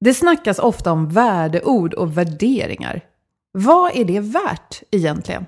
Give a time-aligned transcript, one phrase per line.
[0.00, 3.00] Det snackas ofta om värdeord och värderingar.
[3.52, 5.46] Vad är det värt egentligen?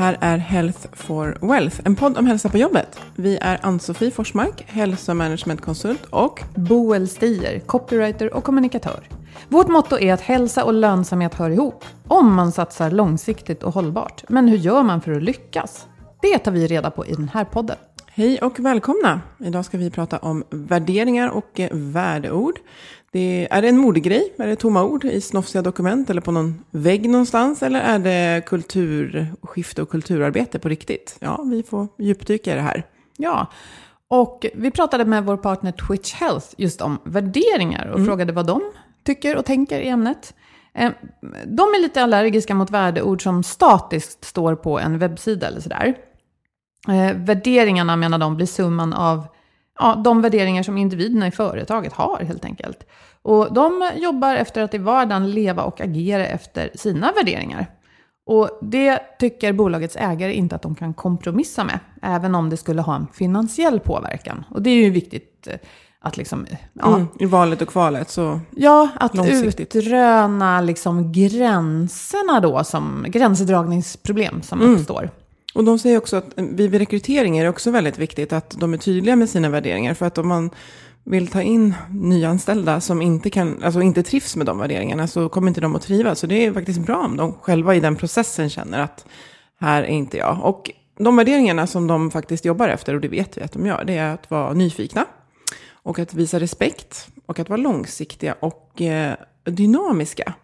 [0.00, 3.00] Här är Health for Wealth, en podd om hälsa på jobbet.
[3.16, 9.08] Vi är Ann-Sofie Forsmark, hälsomanagementkonsult och Boel Stier, copywriter och kommunikatör.
[9.48, 14.24] Vårt motto är att hälsa och lönsamhet hör ihop, om man satsar långsiktigt och hållbart.
[14.28, 15.86] Men hur gör man för att lyckas?
[16.22, 17.76] Det tar vi reda på i den här podden.
[18.06, 19.20] Hej och välkomna!
[19.38, 22.58] Idag ska vi prata om värderingar och eh, värdeord.
[23.12, 24.32] Det, är det en modegrej?
[24.38, 27.62] Är det tomma ord i snofsiga dokument eller på någon vägg någonstans?
[27.62, 31.16] Eller är det kulturskifte och kulturarbete på riktigt?
[31.20, 32.86] Ja, vi får djupdyka i det här.
[33.16, 33.46] Ja,
[34.08, 38.62] och vi pratade med vår partner Twitch Health just om värderingar och frågade vad de
[39.04, 40.34] tycker och tänker i ämnet.
[40.74, 40.90] Eh,
[41.46, 45.94] De är lite allergiska mot värdeord som statiskt står på en webbsida eller sådär.
[46.88, 49.26] Eh, Värderingarna menar de blir summan av
[49.80, 52.86] ja, de värderingar som individerna i företaget har helt enkelt.
[53.22, 57.66] Och de jobbar efter att i vardagen leva och agera efter sina värderingar.
[58.26, 62.82] Och det tycker bolagets ägare inte att de kan kompromissa med, även om det skulle
[62.82, 64.44] ha en finansiell påverkan.
[64.50, 65.56] Och det är ju viktigt eh,
[66.00, 68.40] att liksom, ja, Mm, I valet och kvalet så...
[68.56, 69.12] Ja, att
[69.58, 74.74] utröna liksom gränserna då, som, gränsdragningsproblem som Mm.
[74.74, 75.10] uppstår.
[75.54, 78.78] Och de säger också att vid rekrytering är det också väldigt viktigt att de är
[78.78, 79.94] tydliga med sina värderingar.
[79.94, 80.50] För att om man
[81.04, 85.48] vill ta in nyanställda som inte, kan, alltså inte trivs med de värderingarna så kommer
[85.48, 86.18] inte de att trivas.
[86.18, 89.06] Så det är faktiskt bra om de själva i den processen känner att
[89.60, 90.38] här är inte jag.
[90.42, 93.84] Och de värderingarna som de faktiskt jobbar efter, och det vet vi att de gör,
[93.84, 95.04] det är att vara nyfikna.
[95.82, 97.08] Och att visa respekt.
[97.26, 100.34] Och att vara långsiktiga och eh, dynamiska.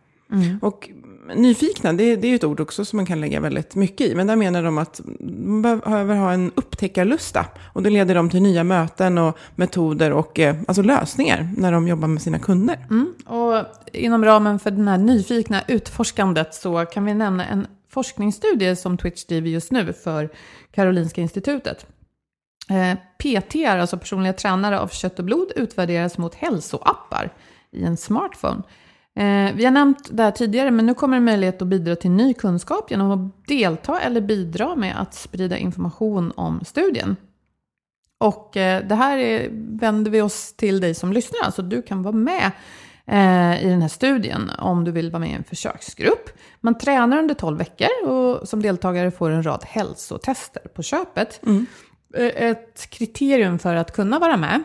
[0.63, 0.91] Och
[1.35, 4.15] nyfikna, det, det är ju ett ord också som man kan lägga väldigt mycket i.
[4.15, 5.01] Men där menar de att
[5.31, 7.47] man behöver ha en upptäckarlusta.
[7.73, 11.89] Och det leder dem till nya möten och metoder och eh, alltså lösningar när de
[11.89, 12.87] jobbar med sina kunder.
[12.91, 13.15] Mm.
[13.27, 18.97] Och inom ramen för den här nyfikna utforskandet så kan vi nämna en forskningsstudie som
[18.97, 20.29] Twitch driver just nu för
[20.71, 21.87] Karolinska institutet.
[22.71, 27.33] Eh, PT, alltså personliga tränare av kött och blod, utvärderas mot hälsoappar
[27.73, 28.63] i en smartphone.
[29.17, 32.11] Eh, vi har nämnt det här tidigare, men nu kommer en möjlighet att bidra till
[32.11, 37.17] ny kunskap genom att delta eller bidra med att sprida information om studien.
[38.19, 39.49] Och eh, det här är,
[39.81, 42.51] vänder vi oss till dig som lyssnar, alltså du kan vara med
[43.07, 46.31] eh, i den här studien om du vill vara med i en försöksgrupp.
[46.61, 51.41] Man tränar under 12 veckor och som deltagare får en rad hälsotester på köpet.
[52.15, 54.63] Eh, Ett kriterium för att kunna vara med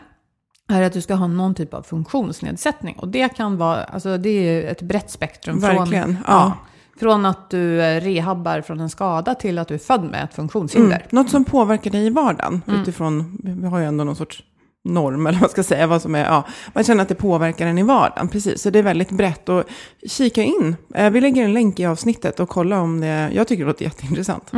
[0.75, 2.95] är att du ska ha någon typ av funktionsnedsättning.
[2.99, 5.59] Och det kan vara, alltså det är ett brett spektrum.
[5.59, 6.53] Verkligen, Från, ja.
[6.99, 10.33] från att du eh, rehabbar från en skada till att du är född med ett
[10.33, 10.95] funktionshinder.
[10.95, 11.07] Mm.
[11.09, 14.43] Något som påverkar dig i vardagen utifrån, vi har ju ändå någon sorts
[14.83, 17.67] norm, eller vad man ska säga, vad som är, ja, man känner att det påverkar
[17.67, 18.61] en i vardagen, precis.
[18.61, 19.63] Så det är väldigt brett och
[20.07, 20.75] kika in.
[20.95, 23.85] Eh, Vi lägger en länk i avsnittet och kolla om det, jag tycker det låter
[23.85, 24.51] jätteintressant.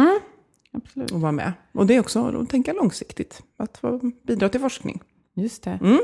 [0.73, 1.11] absolut.
[1.11, 1.53] att vara med.
[1.73, 3.81] Och det är också att tänka långsiktigt, att
[4.27, 5.01] bidra till forskning.
[5.35, 5.79] Just det.
[5.81, 5.99] Mm.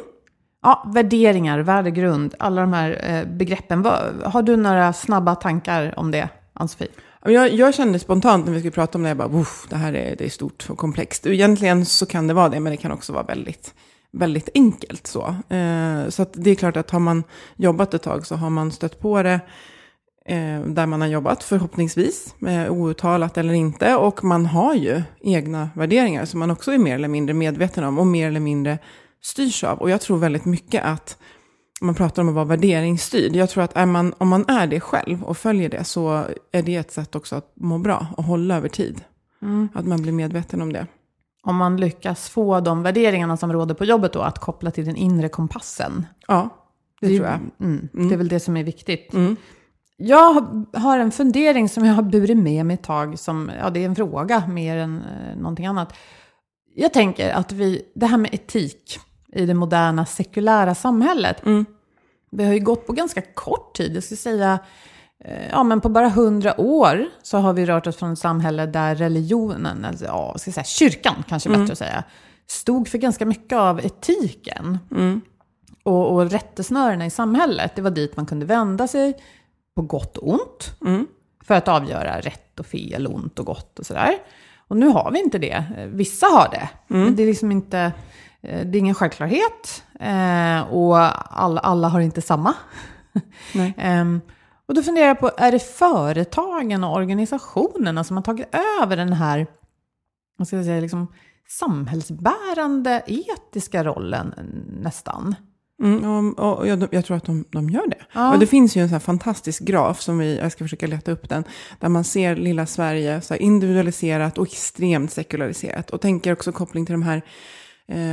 [0.61, 3.85] Ja, värderingar, värdegrund, alla de här eh, begreppen.
[4.25, 6.87] Har du några snabba tankar om det, Ann-Sofie?
[7.25, 9.93] Jag, jag kände spontant när vi skulle prata om det, jag bara, "Uff, det här
[9.93, 11.25] är, det är stort och komplext.
[11.27, 13.73] Egentligen så kan det vara det, men det kan också vara väldigt,
[14.11, 15.27] väldigt enkelt så.
[15.27, 17.23] Eh, så det är klart att har man
[17.55, 19.39] jobbat ett tag så har man stött på det
[20.25, 23.95] eh, där man har jobbat förhoppningsvis, eh, outtalat eller inte.
[23.95, 27.99] Och man har ju egna värderingar som man också är mer eller mindre medveten om
[27.99, 28.77] och mer eller mindre
[29.21, 29.77] styrs av.
[29.79, 31.17] Och jag tror väldigt mycket att
[31.81, 33.35] man pratar om att vara värderingsstyrd.
[33.35, 36.75] Jag tror att man, om man är det själv och följer det så är det
[36.75, 39.01] ett sätt också att må bra och hålla över tid.
[39.73, 40.87] Att man blir medveten om det.
[41.43, 44.95] Om man lyckas få de värderingarna som råder på jobbet då att koppla till den
[44.95, 46.05] inre kompassen.
[46.27, 46.49] Ja,
[47.01, 47.39] det, är- tror jag.
[47.59, 49.13] Mm, Det är väl det som är viktigt.
[49.13, 49.35] Mm.
[49.97, 53.19] Jag har- har en fundering som jag har burit med mig ett tag.
[53.19, 55.93] Som, ja, det är en fråga mer än eh, någonting annat.
[56.75, 58.99] Jag tänker att vi, det här med etik
[59.33, 61.45] i det moderna sekulära samhället.
[61.45, 61.65] Mm.
[62.31, 63.95] Vi har ju gått på ganska kort tid.
[63.95, 64.59] Jag skulle säga,
[65.25, 68.65] eh, ja men på bara hundra år så har vi rört oss från ett samhälle
[68.65, 72.03] där religionen, alltså, ja, ska jag säga, kyrkan kanske bättre att säga,
[72.47, 74.77] stod för ganska mycket av etiken
[75.83, 77.75] och, och rättesnörena i samhället.
[77.75, 79.13] Det var dit man kunde vända sig
[79.75, 80.75] på gott och ont
[81.43, 84.13] för att avgöra rätt och fel, ont och gott och sådär.
[84.67, 85.63] Och nu har vi inte det.
[85.93, 87.91] Vissa har det, men det är liksom inte,
[88.41, 90.97] det är ingen självklarhet eh, och
[91.39, 92.53] alla, alla har inte samma.
[93.77, 94.21] Ehm,
[94.67, 99.13] och då funderar jag på, är det företagen och organisationerna som har tagit över den
[99.13, 99.47] här,
[100.37, 101.07] vad ska jag säga, liksom
[101.47, 104.33] samhällsbärande etiska rollen
[104.81, 105.35] nästan?
[105.83, 108.01] Mm, och, och jag, jag tror att de, de gör det.
[108.13, 108.33] Ja.
[108.33, 111.11] Och det finns ju en sån här fantastisk graf som vi, jag ska försöka leta
[111.11, 111.43] upp den,
[111.79, 115.89] där man ser lilla Sverige så individualiserat och extremt sekulariserat.
[115.89, 117.23] Och tänker också koppling till de här eh,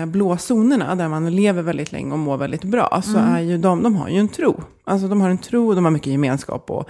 [0.06, 3.02] blå zonerna där man lever väldigt länge och mår väldigt bra.
[3.05, 4.62] Så är ju de, de har ju en tro.
[4.84, 6.88] Alltså de har en tro och de har mycket gemenskap och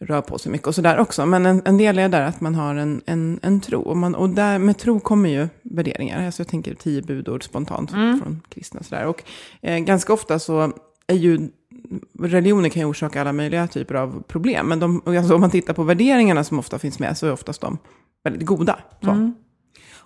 [0.00, 1.26] rör på sig mycket och sådär också.
[1.26, 3.80] Men en, en del är där att man har en, en, en tro.
[3.80, 6.26] Och, man, och där, med tro kommer ju värderingar.
[6.26, 9.06] Alltså jag tänker tio budord spontant från kristna sådär.
[9.06, 9.22] Och
[9.60, 10.72] eh, ganska ofta så
[11.06, 11.48] är ju
[12.18, 14.66] religioner kan ju orsaka alla möjliga typer av problem.
[14.66, 17.60] Men de, alltså om man tittar på värderingarna som ofta finns med så är oftast
[17.60, 17.78] de
[18.24, 18.78] väldigt goda.
[19.02, 19.32] Så.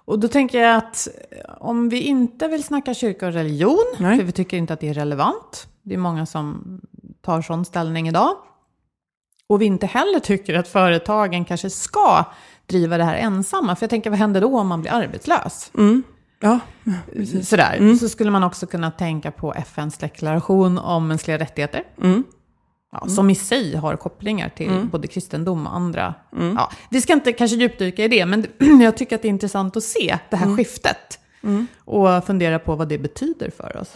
[0.05, 4.19] Och då tänker jag att eh, om vi inte vill snacka kyrka och religion, Nej.
[4.19, 6.81] för vi tycker inte att det är relevant, det är många som
[7.21, 8.37] tar sån ställning idag,
[9.47, 12.25] och vi inte heller tycker att företagen kanske ska
[12.67, 15.71] driva det här ensamma, för jag tänker vad händer då om man blir arbetslös?
[16.41, 16.59] Ja,
[17.45, 17.97] Sådär.
[17.97, 21.83] Så skulle man också kunna tänka på FNs deklaration om mänskliga rättigheter.
[22.93, 26.15] Ja, som i sig har kopplingar till både kristendom och andra.
[26.57, 28.47] Ja, vi ska inte kanske djupdyka i det, men
[28.83, 31.19] jag tycker att det är intressant att se det här skiftet.
[31.85, 33.93] Och fundera på vad det betyder för oss.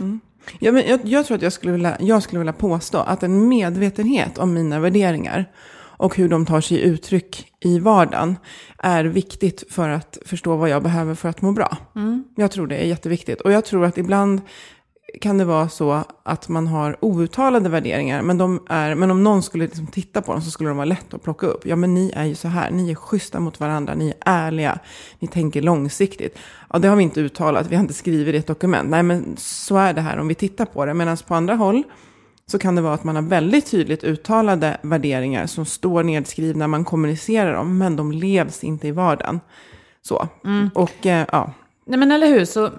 [0.58, 3.48] Ja, men jag, jag tror att jag skulle, vilja, jag skulle vilja påstå att en
[3.48, 5.44] medvetenhet om mina värderingar
[5.98, 8.36] och hur de tar sig uttryck i vardagen
[8.78, 11.76] är viktigt för att förstå vad jag behöver för att må bra.
[12.36, 13.40] Jag tror det är jätteviktigt.
[13.40, 14.40] Och jag tror att ibland
[15.20, 19.42] kan det vara så att man har outtalade värderingar, men, de är, men om någon
[19.42, 21.66] skulle liksom titta på dem så skulle de vara lätt att plocka upp.
[21.66, 24.78] Ja, men ni är ju så här, ni är schyssta mot varandra, ni är ärliga,
[25.18, 26.38] ni tänker långsiktigt.
[26.72, 28.90] Ja, det har vi inte uttalat, vi har inte skrivit det i ett dokument.
[28.90, 30.94] Nej, men så är det här om vi tittar på det.
[30.94, 31.82] Medan på andra håll
[32.46, 36.84] så kan det vara att man har väldigt tydligt uttalade värderingar som står nedskrivna, man
[36.84, 39.40] kommunicerar dem, men de levs inte i vardagen.
[40.02, 40.28] Så,
[40.74, 41.52] och eh, ja.
[41.86, 42.70] Nej men eller hur, så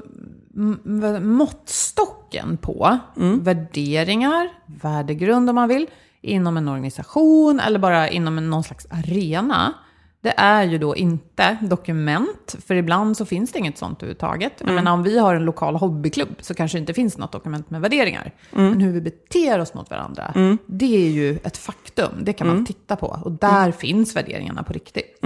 [1.22, 2.98] måttstocken på
[3.42, 5.88] värderingar, värdegrund om man vill,
[6.22, 9.74] inom en organisation eller bara inom en, någon slags arena,
[10.22, 14.54] det är ju då inte dokument, för ibland så finns det inget sånt överhuvudtaget.
[14.58, 17.70] Jag menar om vi har en lokal hobbyklubb så kanske det inte finns något dokument
[17.70, 18.32] med värderingar.
[18.52, 20.34] Men hur vi beter oss mot varandra,
[20.66, 22.12] det är ju ett faktum.
[22.22, 23.20] Det kan man titta på.
[23.24, 25.20] Och där finns värderingarna på riktigt.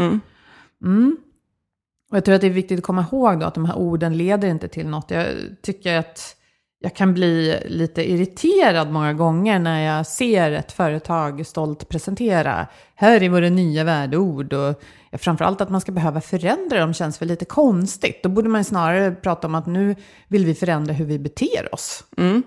[2.12, 4.18] Och jag tror att det är viktigt att komma ihåg då att de här orden
[4.18, 5.12] leder inte till något.
[5.12, 5.28] Jag
[5.62, 6.36] tycker att
[6.84, 13.24] jag kan bli lite irriterad många gånger när jag ser ett företag stolt presentera, här
[13.24, 14.54] är våra nya värdeord.
[14.54, 18.24] Och framförallt att man ska behöva förändra dem känns väl lite konstigt.
[18.24, 19.96] Då borde man ju snarare prata om att nu
[20.28, 22.04] vill vi förändra hur vi beter oss.
[22.18, 22.44] Mm.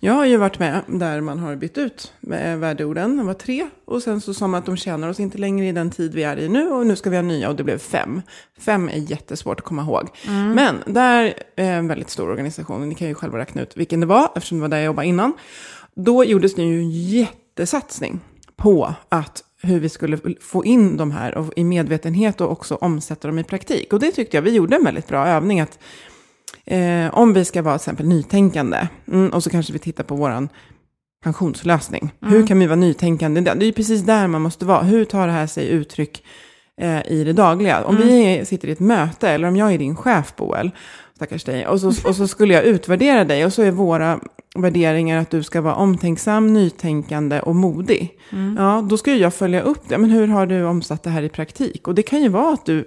[0.00, 3.16] Jag har ju varit med där man har bytt ut med värdeorden.
[3.16, 3.68] Det var tre.
[3.84, 6.22] Och sen så sa man att de tjänar oss inte längre i den tid vi
[6.22, 6.70] är i nu.
[6.70, 8.22] Och nu ska vi ha nya och det blev fem.
[8.58, 10.08] Fem är jättesvårt att komma ihåg.
[10.54, 12.88] Men där är en väldigt stor organisation.
[12.88, 14.28] Ni kan ju själva räkna ut vilken det var.
[14.34, 15.32] Eftersom det var där jag jobbade innan.
[15.94, 18.20] Då gjordes det ju en jättesatsning
[18.56, 23.28] på att hur vi skulle få in de här och, i medvetenhet och också omsätta
[23.28, 23.92] dem i praktik.
[23.92, 25.60] Och det tyckte jag vi gjorde en väldigt bra övning.
[25.60, 25.78] att
[26.68, 30.14] eh, Om vi ska vara till exempel nytänkande mm, och så kanske vi tittar på
[30.14, 30.48] våran
[31.24, 32.12] pensionslösning.
[32.22, 32.34] Mm.
[32.34, 33.40] Hur kan vi vara nytänkande?
[33.40, 34.82] Det är ju precis där man måste vara.
[34.82, 36.24] Hur tar det här sig uttryck
[36.80, 37.84] eh, i det dagliga?
[37.84, 38.08] Om mm.
[38.08, 40.70] vi sitter i ett möte eller om jag är din chef, Boel,
[41.16, 44.20] stackars dig, och så, och så skulle jag utvärdera dig och så är våra
[44.56, 48.18] värderingar att du ska vara omtänksam, nytänkande och modig.
[48.32, 48.56] Mm.
[48.58, 49.98] Ja, då ska ju jag följa upp det.
[49.98, 51.88] Men hur har du omsatt det här i praktik?
[51.88, 52.84] Och det kan ju vara att du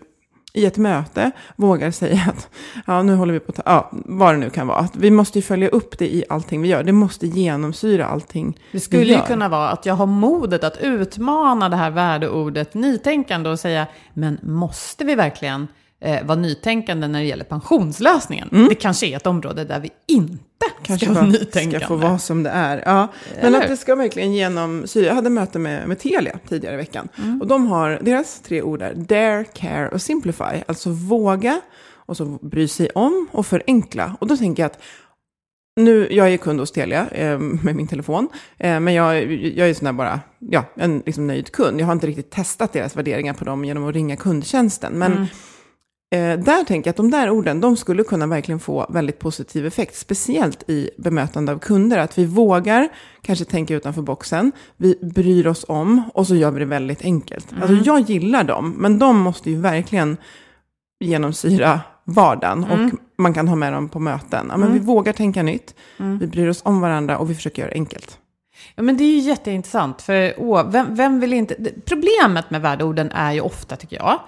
[0.54, 2.50] i ett möte vågar säga att
[2.88, 4.78] ja, nu håller vi på att ja, vad det nu kan vara.
[4.78, 6.84] Att vi måste ju följa upp det i allting vi gör.
[6.84, 11.70] Det måste genomsyra allting Det skulle ju kunna vara att jag har modet att utmana
[11.70, 15.68] det här värdeordet nytänkande och säga, men måste vi verkligen
[16.02, 18.50] eh, vara nytänkande när det gäller pensionslösningen?
[18.52, 18.70] Mm.
[18.70, 21.80] Det kanske är ett område där vi inte kanske ska vara nytänkande.
[21.80, 22.84] ska få vara som det är.
[22.86, 23.08] Ja.
[23.42, 25.06] Men att det ska verkligen genomsyra.
[25.06, 27.10] Jag hade möte med, med Telia tidigare i veckan.
[27.18, 27.42] Mm.
[27.42, 30.64] Och de har, deras tre ord är dare, care och simplify.
[30.68, 31.62] Alltså våga,
[31.94, 34.16] och så bry sig om och förenkla.
[34.20, 34.82] Och då tänker jag att
[35.76, 39.74] nu, jag är kund hos Telia eh, med min telefon, eh, men jag, jag är
[39.74, 41.82] sån där bara, ja, en liksom nöjd kund.
[41.82, 44.94] Jag har inte riktigt testat deras värderingar på dem genom att ringa kundtjänsten.
[44.94, 45.26] Men mm.
[46.16, 49.66] Eh, där tänker jag att de där orden, de skulle kunna verkligen få väldigt positiv
[49.66, 51.98] effekt, speciellt i bemötande av kunder.
[51.98, 52.90] Att vi vågar
[53.22, 57.52] kanske tänka utanför boxen, vi bryr oss om och så gör vi det väldigt enkelt.
[57.52, 57.64] Mm.
[57.64, 60.18] Alltså jag gillar dem, men de måste ju verkligen
[61.00, 62.86] genomsyra vardagen mm.
[62.86, 64.46] och man kan ha med dem på möten.
[64.50, 64.74] Ja, men mm.
[64.74, 66.18] Vi vågar tänka nytt, mm.
[66.18, 68.18] vi bryr oss om varandra och vi försöker göra det enkelt.
[68.76, 71.56] Ja, men det är ju jätteintressant, för åh, vem, vem vill inte...
[71.86, 74.20] Problemet med värdeorden är ju ofta, tycker jag,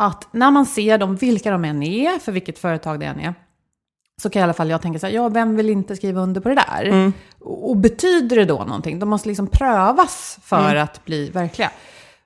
[0.00, 3.34] att när man ser dem, vilka de än är, för vilket företag det än är,
[4.22, 6.40] så kan i alla fall jag tänka så här, ja, vem vill inte skriva under
[6.40, 6.84] på det där?
[6.84, 7.12] Mm.
[7.38, 8.98] Och, och betyder det då någonting?
[8.98, 10.82] De måste liksom prövas för mm.
[10.82, 11.70] att bli verkliga.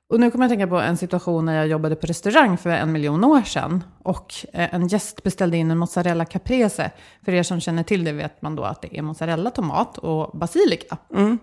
[0.09, 2.71] Och nu kommer jag att tänka på en situation när jag jobbade på restaurang för
[2.71, 3.85] en miljon år sedan.
[4.03, 6.91] Och eh, en gäst beställde in en mozzarella caprese.
[7.25, 10.39] För er som känner till det vet man då att det är mozzarella, tomat och
[10.39, 10.97] basilika.
[11.15, 11.39] Mm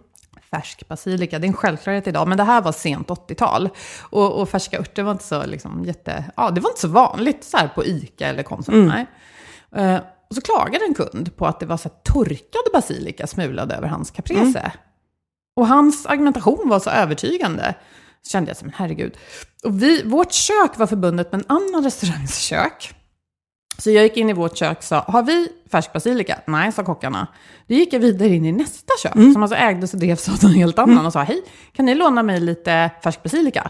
[0.52, 1.40] färsk basilika.
[1.40, 3.70] Det är en självklarhet idag, men det här var sent 80-tal.
[4.02, 6.24] Och, och färska örter var inte så liksom, jätte...
[6.38, 8.92] Ja, det var inte så vanligt så här på ICA eller Konsum.
[8.92, 9.06] Mm.
[9.78, 13.88] Uh, och så klagade en kund på att det var så torkad basilika smulad över
[13.88, 14.60] hans caprese.
[14.60, 14.72] Mm.
[15.56, 17.76] Och hans argumentation var så övertygande.
[18.22, 19.18] Så kände jag som, herregud.
[19.64, 22.96] Och vi, vårt kök var förbundet med en annan restaurangs kök.
[23.80, 26.40] Så jag gick in i vårt kök och sa, har vi färsk basilika?
[26.46, 27.28] Nej, sa kockarna.
[27.68, 29.34] Då gick jag vidare in i nästa kök, mm.
[29.34, 31.06] som alltså ägdes och drevs av någon helt annan, mm.
[31.06, 31.42] och sa, hej,
[31.74, 33.70] kan ni låna mig lite färsk basilika?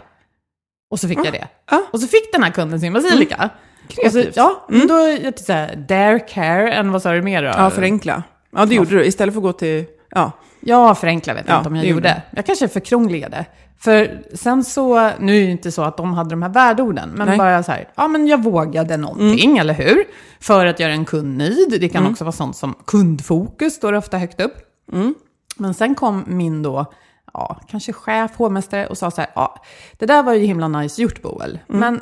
[0.90, 1.34] Och så fick mm.
[1.34, 1.76] jag det.
[1.92, 3.36] Och så fick den här kunden sin basilika.
[3.36, 3.48] Mm.
[3.88, 4.34] Kreativt.
[4.34, 4.86] Så, ja, mm.
[4.86, 7.48] då jag så här, dare care, än vad sa du mer då?
[7.48, 8.22] Ja, förenkla.
[8.50, 9.04] Ja, det gjorde du.
[9.04, 10.32] Istället för att gå till, ja.
[10.60, 12.08] Ja, förenkla vet jag ja, inte om jag gjorde.
[12.08, 12.22] gjorde.
[12.30, 13.46] Jag kanske förkrångligade.
[13.78, 17.28] För sen så, nu är det inte så att de hade de här värdeorden, men
[17.28, 17.38] Nej.
[17.38, 19.60] bara så här, ja men jag vågade någonting, mm.
[19.60, 20.04] eller hur?
[20.40, 21.76] För att göra en kund nöjd.
[21.80, 22.12] Det kan mm.
[22.12, 24.54] också vara sånt som kundfokus, står ofta högt upp.
[24.92, 25.14] Mm.
[25.56, 26.92] Men sen kom min då,
[27.32, 29.62] ja, kanske chef, hovmästare och sa så här, ja,
[29.98, 31.80] det där var ju himla nice gjort Boel, mm.
[31.80, 32.00] men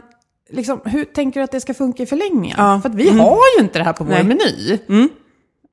[0.50, 2.56] liksom, hur tänker du att det ska funka i förlängningen?
[2.58, 2.80] Ja.
[2.80, 3.20] För att vi mm.
[3.20, 4.24] har ju inte det här på vår Nej.
[4.24, 4.78] meny.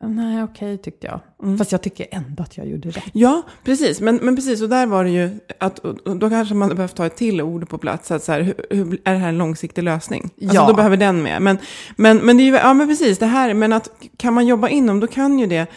[0.07, 1.19] Nej, okej okay, tyckte jag.
[1.43, 1.57] Mm.
[1.57, 3.03] Fast jag tycker ändå att jag gjorde rätt.
[3.13, 4.01] Ja, precis.
[4.01, 5.79] Men, men precis, och där var det ju att
[6.19, 8.11] då kanske man behövt ta ett till ord på plats.
[8.11, 10.23] Att så här, hur, hur, är det här en långsiktig lösning?
[10.23, 10.67] Alltså, ja.
[10.67, 11.41] då behöver den med.
[11.41, 11.57] Men,
[11.95, 14.69] men, men det är ju, ja men precis, det här, men att kan man jobba
[14.69, 15.67] inom, då kan ju det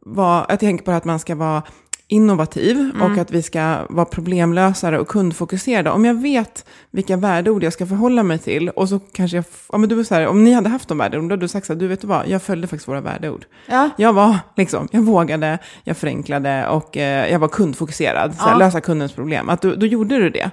[0.00, 1.62] vara, jag tänker på att man ska vara
[2.08, 3.02] innovativ mm.
[3.02, 5.90] och att vi ska vara problemlösare och kundfokuserade.
[5.90, 9.78] Om jag vet vilka värdeord jag ska förhålla mig till och så kanske jag, ja,
[9.78, 11.72] men du så här, om ni hade haft de värdeorden, då hade du sagt så
[11.72, 13.44] här, du vet du vad, jag följde faktiskt våra värdeord.
[13.66, 13.90] Ja.
[13.96, 18.58] Jag var liksom, jag vågade, jag förenklade och eh, jag var kundfokuserad, så här, ja.
[18.58, 19.48] lösa kundens problem.
[19.48, 20.50] Att du, då gjorde du det.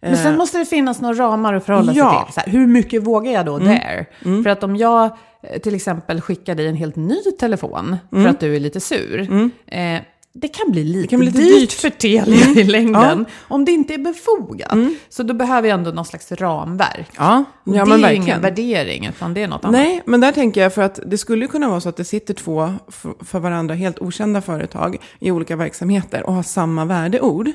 [0.00, 2.10] Men sen eh, måste det finnas några ramar att förhålla ja.
[2.10, 2.34] sig till.
[2.34, 3.68] Så här, hur mycket vågar jag då mm.
[3.68, 4.06] där?
[4.24, 4.42] Mm.
[4.42, 5.04] För att om jag
[5.42, 8.24] eh, till exempel skickar dig en helt ny telefon mm.
[8.24, 9.50] för att du är lite sur, mm.
[9.66, 10.02] eh,
[10.34, 12.58] det kan bli lite, kan bli lite dyrt, dyrt för Telia mm.
[12.58, 13.26] i längden.
[13.28, 13.34] Ja.
[13.48, 14.72] Om det inte är befogat.
[14.72, 14.96] Mm.
[15.08, 17.10] Så då behöver jag ändå någon slags ramverk.
[17.16, 19.72] Ja, ja det är ju ingen värdering, utan det är något annat.
[19.80, 22.34] Nej, men där tänker jag för att det skulle kunna vara så att det sitter
[22.34, 22.74] två
[23.20, 27.50] för varandra helt okända företag i olika verksamheter och har samma värdeord.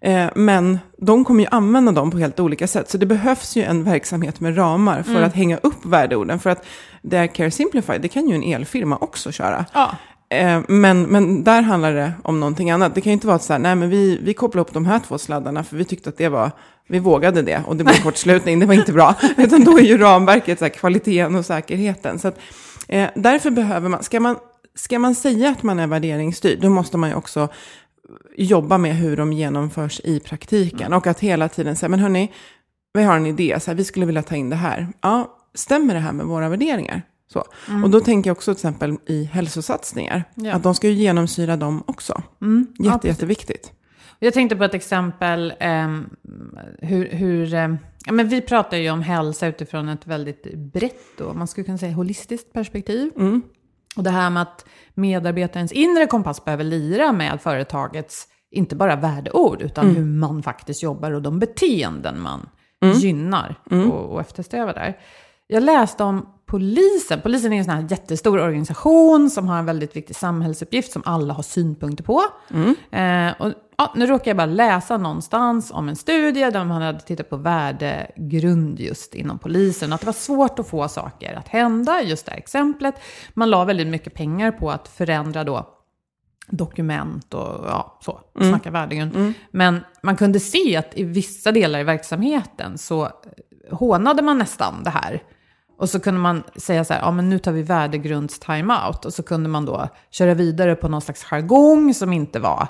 [0.00, 2.90] Eh, men de kommer ju använda dem på helt olika sätt.
[2.90, 5.24] Så det behövs ju en verksamhet med ramar för mm.
[5.24, 6.38] att hänga upp värdeorden.
[6.38, 6.64] För att
[7.02, 9.64] Dare Care Simplify, det kan ju en elfirma också köra.
[9.72, 9.96] Ja.
[10.30, 12.94] Eh, men, men där handlar det om någonting annat.
[12.94, 14.98] Det kan ju inte vara så här, nej men vi, vi kopplar upp de här
[14.98, 16.50] två sladdarna för vi tyckte att det var,
[16.88, 19.14] vi vågade det och det blev kortslutning, det var inte bra.
[19.36, 22.18] Utan då är ju ramverket så här, kvaliteten och säkerheten.
[22.18, 22.38] Så att,
[22.88, 24.36] eh, därför behöver man, ska man,
[24.74, 27.48] ska man säga att man är värderingsstyrd, då måste man ju också
[28.36, 30.92] jobba med hur de genomförs i praktiken.
[30.92, 32.32] Och att hela tiden säga, men hörni,
[32.92, 34.88] vi har en idé, så här, vi skulle vilja ta in det här.
[35.00, 37.02] Ja, stämmer det här med våra värderingar?
[37.32, 37.44] Så.
[37.84, 40.54] Och då tänker jag också till exempel i hälsosatsningar, Ja.
[40.54, 42.22] att de ska ju genomsyra dem också.
[42.42, 42.66] Mm.
[42.78, 43.08] Ja, Jätte, precis.
[43.16, 43.72] jätteviktigt.
[44.18, 46.10] Jag tänkte på ett exempel ehm,
[46.78, 47.46] hur, hur
[48.06, 51.78] ja, men vi pratar ju om hälsa utifrån ett väldigt brett och man skulle kunna
[51.78, 53.10] säga holistiskt perspektiv.
[53.96, 59.62] Och det här med att medarbetarens inre kompass behöver lira med företagets, inte bara värdeord,
[59.62, 62.48] utan hur man faktiskt jobbar och de beteenden man
[62.94, 64.98] gynnar och, och eftersträvar där.
[65.46, 67.20] Jag läste om polisen.
[67.22, 71.34] Polisen är en sån här jättestor organisation som har en väldigt viktig samhällsuppgift som alla
[71.34, 72.22] har synpunkter på.
[72.96, 77.00] Eh, och, ja, nu råkar jag bara läsa någonstans om en studie där man hade
[77.00, 79.92] tittat på värdegrund just inom polisen.
[79.92, 82.94] Att det var svårt att få saker att hända, just det här exemplet.
[83.34, 85.74] Man la väldigt mycket pengar på att förändra då
[86.50, 89.32] dokument och ja, så, snacka värdegrund.
[89.50, 93.10] Men man kunde se att i vissa delar i verksamheten så eh,
[93.70, 95.22] hånade man nästan det här.
[95.78, 99.04] Och så kunde man säga så här, ja men nu tar vi värdegrunds timeout.
[99.04, 102.68] Och så kunde man då köra vidare på någon slags jargong som inte var,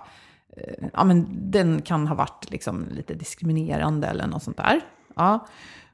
[0.56, 4.80] eh, ja men den kan ha varit liksom lite diskriminerande eller något sånt där.
[5.16, 5.46] Ja.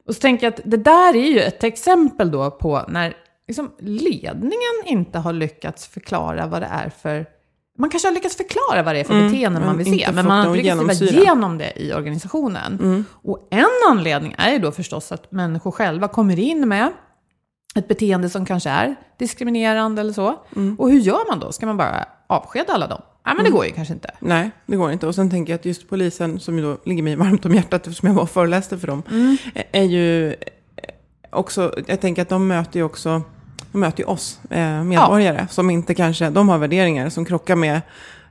[0.07, 3.13] Och så tänker jag att det där är ju ett exempel då på när
[3.47, 7.25] liksom ledningen inte har lyckats förklara vad det är för
[7.77, 10.47] man kanske har lyckats förklara vad det är för beteenden man vill se, men man
[10.47, 13.05] har inte lyckats driva igenom det i organisationen.
[13.23, 16.91] Och en anledning är ju då förstås att människor själva kommer in med
[17.75, 20.39] ett beteende som kanske är diskriminerande eller så.
[20.77, 21.51] Och hur gör man då?
[21.51, 23.01] Ska man bara avskeda alla dem?
[23.25, 24.11] Nej, men det går ju kanske inte.
[24.19, 25.07] Nej, det går inte.
[25.07, 27.87] Och sen tänker jag att just polisen, som ju då ligger mig varmt om hjärtat
[27.87, 29.03] eftersom jag var och föreläste för dem,
[29.71, 30.35] är ju
[31.29, 33.21] också, jag tänker att de möter ju också,
[33.71, 37.81] de möter ju oss eh, medborgare som inte kanske, de har värderingar som krockar med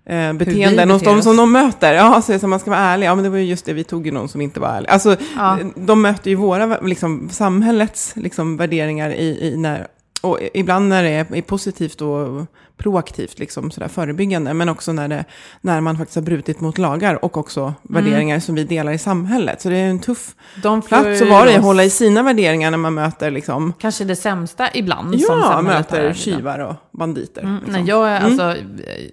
[0.06, 1.24] eh, beteenden hos beter de oss.
[1.24, 1.94] som de möter.
[1.94, 3.06] Ja, så, så man ska vara ärlig.
[3.06, 4.88] Ja, men det var ju just det, vi tog ju någon som inte var ärlig.
[4.88, 5.58] Alltså, Ja.
[5.74, 9.86] de möter ju våra, liksom, samhällets liksom, värderingar i, i när,
[10.24, 15.24] och ibland när det är, positivt och proaktivt, liksom, sådär, förebyggande, men också när, det,
[15.60, 19.60] när man faktiskt har brutit mot lagar och också värderingar som vi delar i samhället.
[19.60, 22.70] Så det är en tuff De plats att vara i, att hålla i sina värderingar
[22.70, 27.42] när man möter, liksom, Kanske det sämsta ibland som ja, samhället möter tjuvar och banditer.
[27.42, 27.72] Mm, liksom.
[27.72, 29.10] nej, jag, är alltså, eh,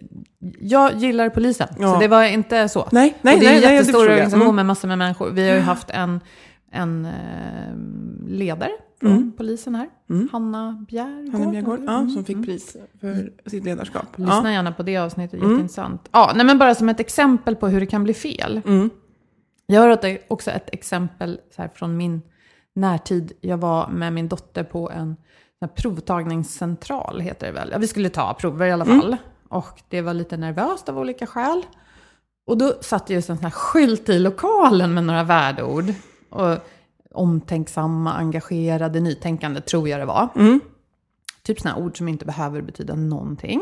[0.60, 1.93] jag gillar polisen, Ja.
[1.93, 2.88] så det var inte så.
[2.91, 4.12] Nej, nej, och det är nej, en nej, jättestor jag.
[4.12, 4.56] organisation Mm.
[4.56, 5.30] med massor med människor.
[5.30, 6.19] Vi har ju haft en,
[6.71, 7.12] en eh,
[8.28, 8.71] ledare
[9.02, 9.90] från polisen här,
[10.32, 11.20] Hanna Bjärgård.
[11.28, 11.32] Mm.
[11.42, 14.06] Hanna Bjergård, ja, Mm, som fick pris för sitt ledarskap.
[14.18, 14.40] Lyssna Ja.
[14.40, 14.54] Mm.
[14.54, 16.10] gärna på det avsnittet, jätteintressant.
[16.12, 18.62] Ja, nej, men bara som ett exempel på hur det kan bli fel.
[18.66, 18.90] Mm.
[19.66, 22.22] Jag har också ett exempel så här, från min
[22.76, 23.32] närtid.
[23.42, 25.16] Jag var med min dotter på en
[26.02, 27.70] provtagningscentral, heter det väl.
[27.72, 29.02] Ja, vi skulle ta prover i alla Mm.
[29.02, 29.18] fall.
[29.50, 31.62] Och det var lite nervöst av olika skäl.
[32.48, 35.86] Och då satt det just en sån här skylt i lokalen med några värdeord.
[36.30, 36.58] Och
[37.13, 40.30] omtänksamma, engagerade, nytänkande tror jag det var.
[40.36, 40.60] Mm.
[41.43, 43.62] Typ sådana ord som inte behöver betyda någonting.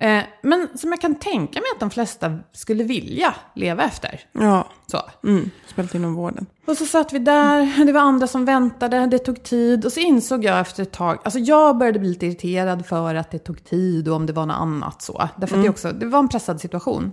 [0.00, 4.20] Eh, men som jag kan tänka mig att de flesta skulle vilja leva efter.
[4.32, 5.28] Ja, Så.
[5.28, 5.50] mm.
[5.66, 6.46] spelat inom vården.
[6.66, 9.84] Och så satt vi där, det var andra som väntade, det tog tid.
[9.84, 13.30] Och så insåg jag efter ett tag, alltså jag började bli lite irriterad för att
[13.30, 15.28] det tog tid och om det var något annat så.
[15.36, 17.12] Därför att det, också, det var en pressad situation.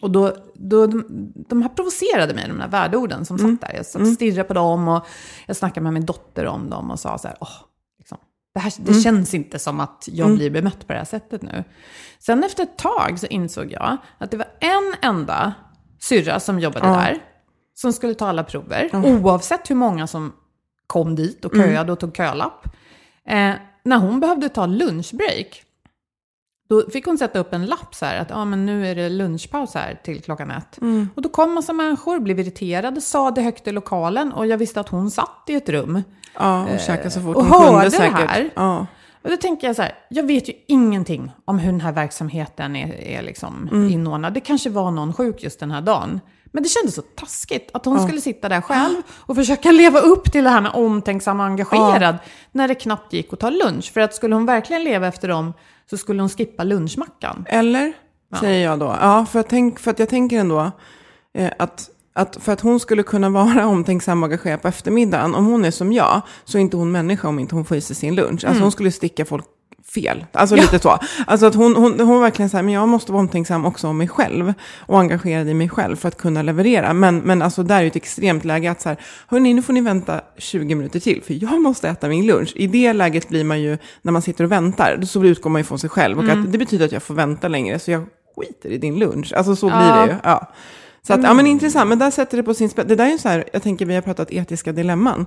[0.00, 1.04] Och då, då de,
[1.48, 3.76] de här provocerade mig, de här värdeorden som satt där.
[3.76, 5.06] Jag satt och stirrade på dem och
[5.46, 7.48] jag snackade med min dotter om dem och sa så här, åh,
[7.98, 8.18] liksom,
[8.54, 11.64] det, här, det känns inte som att jag blir bemött på det här sättet nu.
[12.18, 15.54] Sen efter ett tag så insåg jag att det var en enda
[16.00, 17.18] syrra som jobbade där,
[17.74, 20.32] som skulle ta alla prover, oavsett hur många som
[20.86, 22.66] kom dit och köade och tog kölapp.
[23.26, 25.62] Eh, när hon behövde ta lunchbreak,
[26.68, 29.08] då fick hon sätta upp en lapp så här att ah, men nu är det
[29.08, 30.78] lunchpaus här till klockan ett.
[31.14, 34.80] Och då kom massa människor, blev irriterade, sa det högt i lokalen och jag visste
[34.80, 36.02] att hon satt i ett rum.
[36.34, 38.30] Ja, och käka så fort och hon kunde hörde det säkert.
[38.30, 38.50] här.
[38.56, 38.86] Ja.
[39.22, 42.76] Och då tänker jag så här, jag vet ju ingenting om hur den här verksamheten
[42.76, 44.34] är, är liksom inordnad.
[44.34, 46.20] Det kanske var någon sjuk just den här dagen.
[46.52, 50.32] Men det kändes så taskigt att hon skulle sitta där själv och försöka leva upp
[50.32, 52.16] till det här med omtänksam och engagerad
[52.52, 53.92] när det knappt gick att ta lunch.
[53.92, 55.54] För att skulle hon verkligen leva efter dem
[55.90, 57.44] så skulle hon skippa lunchmackan.
[57.48, 57.92] Eller,
[58.40, 58.96] säger jag då.
[59.00, 60.70] Ja, för, att tänk, för att jag tänker ändå
[61.34, 65.46] eh, att, att för att hon skulle kunna vara omtänksam och engagerad på eftermiddagen, om
[65.46, 67.96] hon är som jag, så är inte hon människa om inte hon får i sig
[67.96, 68.44] sin lunch.
[68.44, 69.44] Alltså hon skulle sticka folk
[69.94, 70.24] fel.
[70.32, 70.98] Alltså lite så.
[71.26, 74.08] Alltså att hon, hon, hon verkligen säger, men jag måste vara omtänksam också om mig
[74.08, 74.54] själv.
[74.78, 76.92] Och engagerad i mig själv för att kunna leverera.
[76.92, 78.98] Men, men alltså där är ju ett extremt läge att så här,
[79.28, 82.52] hörni, nu får ni vänta 20 minuter till, för jag måste äta min lunch.
[82.56, 85.64] I det läget blir man ju, när man sitter och väntar, så utgår man ju
[85.64, 86.18] från sig själv.
[86.18, 88.04] Och att det betyder att jag får vänta längre, så jag
[88.36, 89.32] skiter i din lunch.
[89.36, 89.78] Alltså så Ja.
[89.78, 90.18] blir det ju.
[90.24, 90.52] Ja.
[91.06, 92.88] Så att, ja men intressant, men där sätter det på sin spets.
[92.88, 95.26] Det där är ju så här, jag tänker vi har pratat etiska dilemman.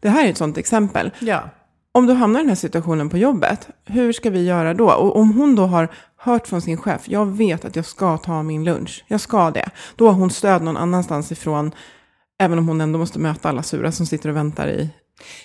[0.00, 1.10] Det här är ett sånt exempel.
[1.18, 1.40] Ja.
[1.92, 4.90] Om du hamnar i den här situationen på jobbet, hur ska vi göra då?
[4.90, 8.42] Och om hon då har hört från sin chef, jag vet att jag ska ta
[8.42, 9.70] min lunch, jag ska det.
[9.96, 11.72] Då har hon stöd någon annanstans ifrån,
[12.40, 14.88] även om hon ändå måste möta alla sura som sitter och väntar i.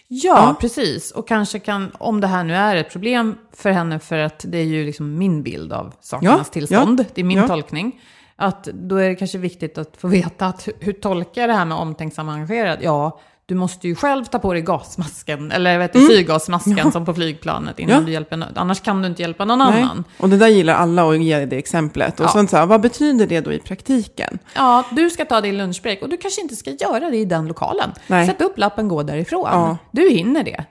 [0.08, 0.56] Ja, Ja.
[0.60, 1.12] precis.
[1.12, 4.58] Och kanske kan, om det här nu är ett problem för henne, för att det
[4.58, 8.02] är ju liksom min bild av sakernas Ja, tillstånd, ja, det är min tolkning,
[8.36, 11.54] att då är det kanske viktigt att få veta att hur, hur tolkar jag det
[11.54, 12.80] här med omtänksam och engagerad?
[12.82, 17.14] Ja, du måste ju själv ta på dig gasmasken, eller vet du, syrgasmasken som på
[17.14, 18.02] flygplanet innan Mm.
[18.04, 18.06] Ja.
[18.08, 18.50] du hjälper någon.
[18.56, 20.04] Annars kan du inte hjälpa någon annan.
[20.20, 22.20] Och det där gillar alla att ge det exemplet.
[22.20, 22.30] Och Ja.
[22.34, 24.40] sen så här, vad betyder det då i praktiken?
[24.56, 27.48] Ja, du ska ta din lunchbreak och du kanske inte ska göra det i den
[27.48, 27.90] lokalen.
[28.08, 28.28] Nej.
[28.28, 29.48] Sätt upp lappen, gå därifrån.
[29.52, 29.66] Ja.
[29.66, 29.76] Mm.
[29.92, 30.66] Du hinner det.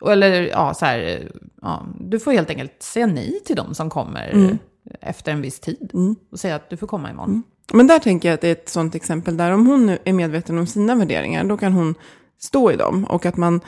[0.00, 1.28] Och Eller ja, så här,
[1.62, 4.58] ja, du får helt enkelt säga nej till dem som kommer Mm.
[5.00, 5.90] efter en viss tid.
[6.32, 7.30] Och säga att du får komma imorgon.
[7.30, 7.42] Mm.
[7.72, 10.12] Men där tänker jag att det är ett sånt exempel där om hon nu är
[10.12, 11.94] medveten om sina värderingar, då kan hon
[12.38, 13.04] stå i dem.
[13.04, 13.60] Och att man,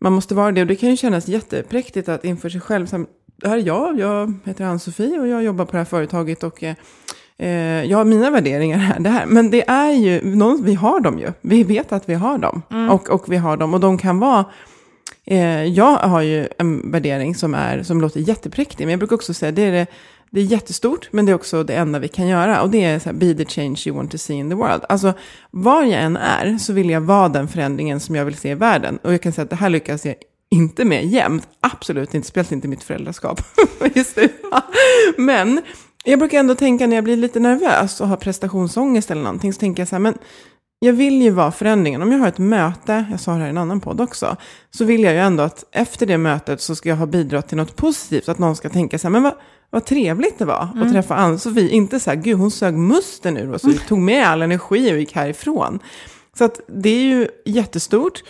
[0.00, 0.60] man måste vara det.
[0.60, 4.00] Och det kan ju kännas jättepräktigt att inför sig själv, här, det här är jag,
[4.00, 6.74] jag heter Ann-Sofie och jag jobbar på det här företaget och eh,
[7.38, 9.26] eh, jag har mina värderingar här, det här.
[9.26, 11.32] Men det är ju, någon, vi har dem ju.
[11.40, 12.62] Vi vet att vi har dem.
[12.90, 13.74] Och, och vi har dem.
[13.74, 14.44] Och de kan vara
[15.26, 19.34] Eh, jag har ju en värdering som, är, som låter jättepräktig, men jag brukar också
[19.34, 19.86] säga det är, det,
[20.34, 22.62] det är jättestort, men det är också det enda vi kan göra.
[22.62, 24.84] Och det är så här, be the change you want to see in the world.
[24.88, 25.12] Alltså,
[25.50, 28.54] var jag än är så vill jag vara den förändringen som jag vill se i
[28.54, 28.98] världen.
[29.02, 30.14] Och jag kan säga att det här lyckas jag
[30.50, 31.48] inte med jämt.
[31.60, 33.40] Absolut inte, speciellt inte i mitt föräldraskap.
[33.94, 34.28] Just det.
[35.16, 35.60] Men
[36.04, 39.60] jag brukar ändå tänka när jag blir lite nervös och har prestationsångest eller någonting, så
[39.60, 40.18] tänker jag så här, men
[40.78, 42.02] jag vill ju vara förändringen.
[42.02, 44.36] Om jag har ett möte, jag sa det här i en annan podd också,
[44.70, 47.56] så vill jag ju ändå att efter det mötet så ska jag ha bidragit till
[47.56, 48.28] något positivt.
[48.28, 49.34] Att någon ska tänka så här, men vad,
[49.70, 51.68] vad trevligt det var att träffa Ann-Sofie.
[51.68, 54.98] Inte så här, gud hon sög musten ur och så tog med all energi och
[54.98, 55.78] gick härifrån.
[56.38, 58.22] Så att det är ju jättestort.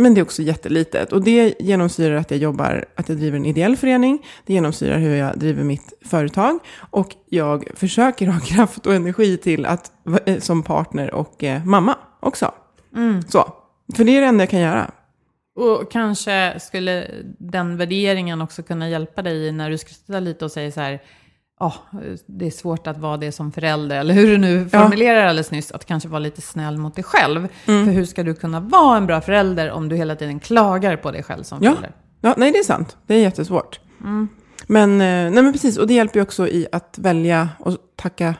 [0.00, 1.12] Men det är också jättelitet.
[1.12, 4.26] Och det genomsyrar att jag jobbar, att jag driver en ideell förening.
[4.46, 6.58] Det genomsyrar hur jag driver mitt företag.
[6.90, 9.92] Och jag försöker ha kraft och energi till att,
[10.26, 12.54] eh, som partner och eh, mamma också.
[13.28, 13.52] Så.
[13.96, 14.90] För det är det enda jag kan göra.
[15.54, 20.70] Och kanske skulle den värderingen också kunna hjälpa dig när du skrattar lite och säger
[20.70, 21.00] så här,
[21.60, 21.72] "Ah,
[22.26, 24.80] det är svårt att vara det som förälder, eller hur du nu Ja.
[24.80, 27.48] formulerar alldeles nyss, att kanske vara lite snäll mot dig själv.
[27.66, 27.84] Mm.
[27.86, 31.10] För hur ska du kunna vara en bra förälder om du hela tiden klagar på
[31.10, 31.70] dig själv som Ja.
[31.70, 31.92] förälder?
[32.20, 32.96] ja, nej det är sant.
[33.06, 33.80] Det är jättesvårt.
[34.66, 38.34] Men, eh, nej men precis, och det hjälper ju också i att välja och tacka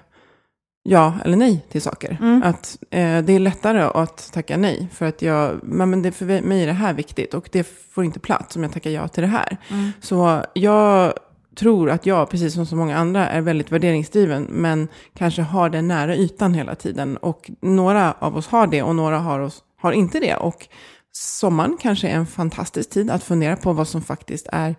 [0.83, 2.41] ja eller nej till saker.
[2.45, 4.89] Att eh, det är lättare att tacka nej.
[4.93, 8.21] För att jag, men det, för mig är det här viktigt och det får inte
[8.21, 9.57] plats om jag tackar ja till det här.
[10.01, 11.13] Så jag
[11.57, 14.43] tror att jag, precis som så många andra, är väldigt värderingsdriven.
[14.51, 17.17] Men kanske har den nära ytan hela tiden.
[17.17, 20.37] Och några av oss har det och några har, oss, har inte det.
[20.37, 20.69] Och
[21.13, 24.77] sommaren kanske är en fantastisk tid att fundera på vad som faktiskt är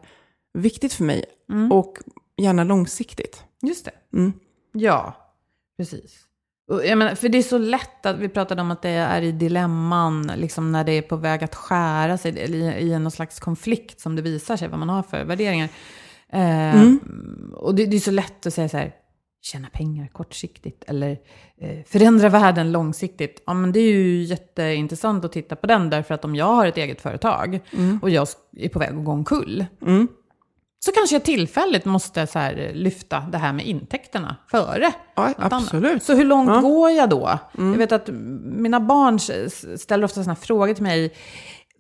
[0.53, 1.25] viktigt för mig.
[1.71, 1.97] Och
[2.37, 3.43] gärna långsiktigt.
[3.61, 4.17] Just det.
[4.17, 4.33] Mm.
[4.73, 5.15] Ja,
[5.77, 6.27] precis.
[6.67, 9.31] Jag menar, för det är så lätt att vi pratade om att det är i
[9.31, 13.39] dilemman, liksom när det är på väg att skära sig, eller i, i någon slags
[13.39, 15.69] konflikt som det visar sig vad man har för värderingar.
[16.33, 16.99] Eh, Mm.
[17.55, 18.91] Och det, det är så lätt att säga så här,
[19.41, 21.11] tjäna pengar kortsiktigt eller
[21.61, 23.43] eh, förändra världen långsiktigt.
[23.45, 26.65] Ja, men det är ju jätteintressant att titta på den, därför att om jag har
[26.65, 27.59] ett eget företag
[28.01, 30.07] och jag är på väg att gå omkull, Mm.
[30.85, 34.91] så kanske jag tillfälligt måste så här, lyfta det här med intäkterna före.
[35.15, 35.53] Ja, något annat.
[35.53, 36.03] absolut.
[36.03, 36.59] Så hur långt Ja.
[36.61, 37.39] går jag då?
[37.57, 38.09] Jag vet att
[38.43, 39.19] mina barn
[39.77, 41.13] ställer ofta sådana frågor till mig.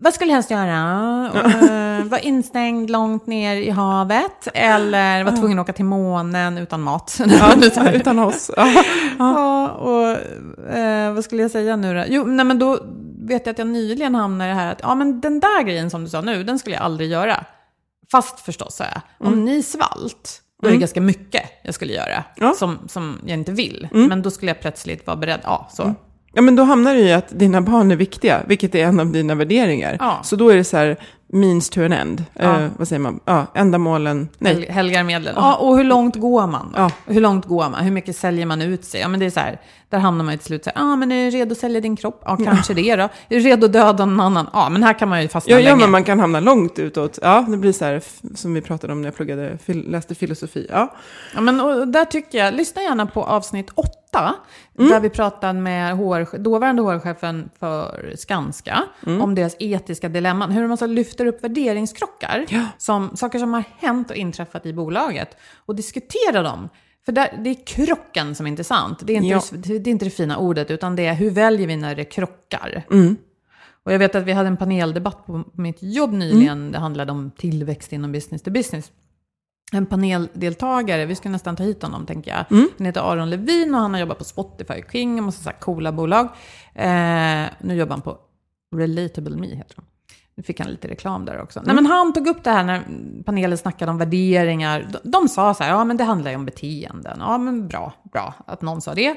[0.03, 1.31] Vad skulle helst göra?
[1.45, 4.47] Uh, vara instängd långt ner i havet?
[4.53, 7.19] Eller vara tvungen att åka till månen utan mat?
[7.75, 8.51] Ja, utan oss.
[8.57, 8.83] Ja.
[9.19, 10.09] Ja, och
[10.75, 12.03] eh, vad skulle jag säga nu då?
[12.07, 12.79] Jo, nej men då
[13.19, 15.89] vet jag att jag nyligen hamnade i det här att ja men den där grejen
[15.89, 17.45] som du sa nu, den skulle jag aldrig göra.
[18.11, 22.23] Fast förstås sa jag, om ni svalt, då är det ganska mycket jag skulle göra
[22.35, 22.53] Ja.
[22.57, 23.87] som, som jag inte vill.
[23.91, 25.93] Men då skulle jag plötsligt vara beredd, ja så.
[26.33, 29.11] Ja, men då hamnar det i att dina barn är viktiga, vilket är en av
[29.11, 29.97] dina värderingar.
[29.99, 30.19] Ja.
[30.23, 30.97] Så då är det så här,
[31.33, 32.23] means to an end.
[32.33, 32.59] Ja.
[32.61, 33.19] Eh, vad säger man?
[33.25, 34.29] Ja, ändamålen.
[34.37, 34.53] Nej.
[34.53, 35.33] Hel- Helgar medlen.
[35.37, 36.71] Ja, och hur långt går man?
[36.75, 36.79] Då?
[36.81, 36.91] Ja.
[37.13, 37.83] Hur långt går man?
[37.83, 39.01] Hur mycket säljer man ut sig?
[39.01, 39.59] Ja, men det är så här,
[39.91, 41.57] där hamnar man ju till slut så här, ja, ah, men är du redo att
[41.57, 42.21] sälja din kropp?
[42.25, 43.03] Ja, kanske det då.
[43.03, 44.47] Är du redo att döda någon annan?
[44.53, 45.81] Ja, men här kan man ju fastna Ja, ja, länge.
[45.81, 47.19] men man kan hamna långt utåt.
[47.21, 48.01] Ja, det blir så här,
[48.35, 50.67] som vi pratade om när jag pluggade, läste filosofi.
[50.69, 50.95] Ja,
[51.35, 54.35] Ja, men och där tycker jag, lyssna gärna på avsnitt åtta,
[54.73, 58.83] där vi pratade med HR, dåvarande HR-chefen för Skanska,
[59.21, 60.51] om deras etiska dilemman.
[60.51, 62.45] Hur de alltså lyfter upp värderingskrockar,
[62.77, 66.69] som, saker som har hänt och inträffat i bolaget, och diskuterar dem
[67.05, 68.99] För där, det är krocken som är intressant.
[69.03, 69.41] Det är, inte, Ja.
[69.51, 72.05] det, det är inte det fina ordet, utan det är hur väljer vi när det
[72.05, 72.83] krockar.
[72.91, 73.17] Mm.
[73.83, 76.57] Och jag vet att vi hade en paneldebatt på mitt jobb nyligen.
[76.59, 76.71] Mm.
[76.71, 78.91] Det handlade om tillväxt inom business to business.
[79.73, 82.51] En paneldeltagare, vi ska nästan ta hit honom tänker jag.
[82.51, 82.69] Mm.
[82.77, 85.91] Han heter Aron Levin och han har jobbat på Spotify, King och massa så coola
[85.91, 86.25] bolag.
[86.75, 88.17] Eh, nu jobbar han på
[88.75, 89.85] Relatable Me heter de.
[90.41, 91.61] Nu fick han lite reklam där också.
[91.65, 92.83] Nej, men han tog upp det här när
[93.25, 94.87] panelen snackade om värderingar.
[95.03, 97.17] De, de sa så här, ja men det handlar ju om beteenden.
[97.19, 99.15] Ja men bra, bra att någon sa det.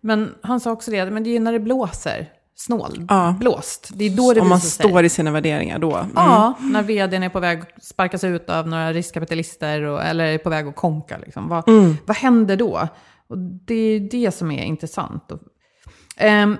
[0.00, 3.34] Men han sa också det, men det är ju när det blåser, snål, Ja.
[3.40, 3.90] blåst.
[3.94, 4.90] Det är då det Om man visar sig.
[4.90, 5.96] står i sina värderingar då.
[5.96, 6.10] Mm.
[6.14, 10.38] Ja, när vdn är på väg att sparkas ut av några riskkapitalister och, eller är
[10.38, 11.18] på väg att konka.
[11.18, 11.48] Liksom.
[11.48, 11.96] Vad, Mm.
[12.06, 12.88] vad händer då?
[13.28, 15.32] Och det är det som är intressant.
[16.16, 16.56] Ehm,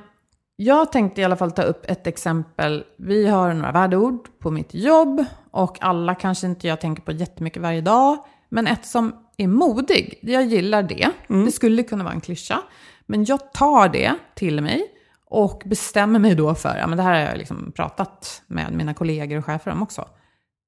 [0.63, 2.85] jag tänkte i alla fall ta upp ett exempel.
[2.97, 7.63] Vi har några värdeord på mitt jobb och alla kanske inte jag tänker på jättemycket
[7.63, 8.19] varje dag.
[8.49, 11.11] Men ett som är modig, jag gillar det.
[11.29, 12.63] Det skulle kunna vara en klyscha.
[13.07, 14.87] Men jag tar det till mig
[15.25, 18.95] och bestämmer mig då för, ja men det här har jag liksom pratat med mina
[18.95, 20.09] kollegor och chefer om också.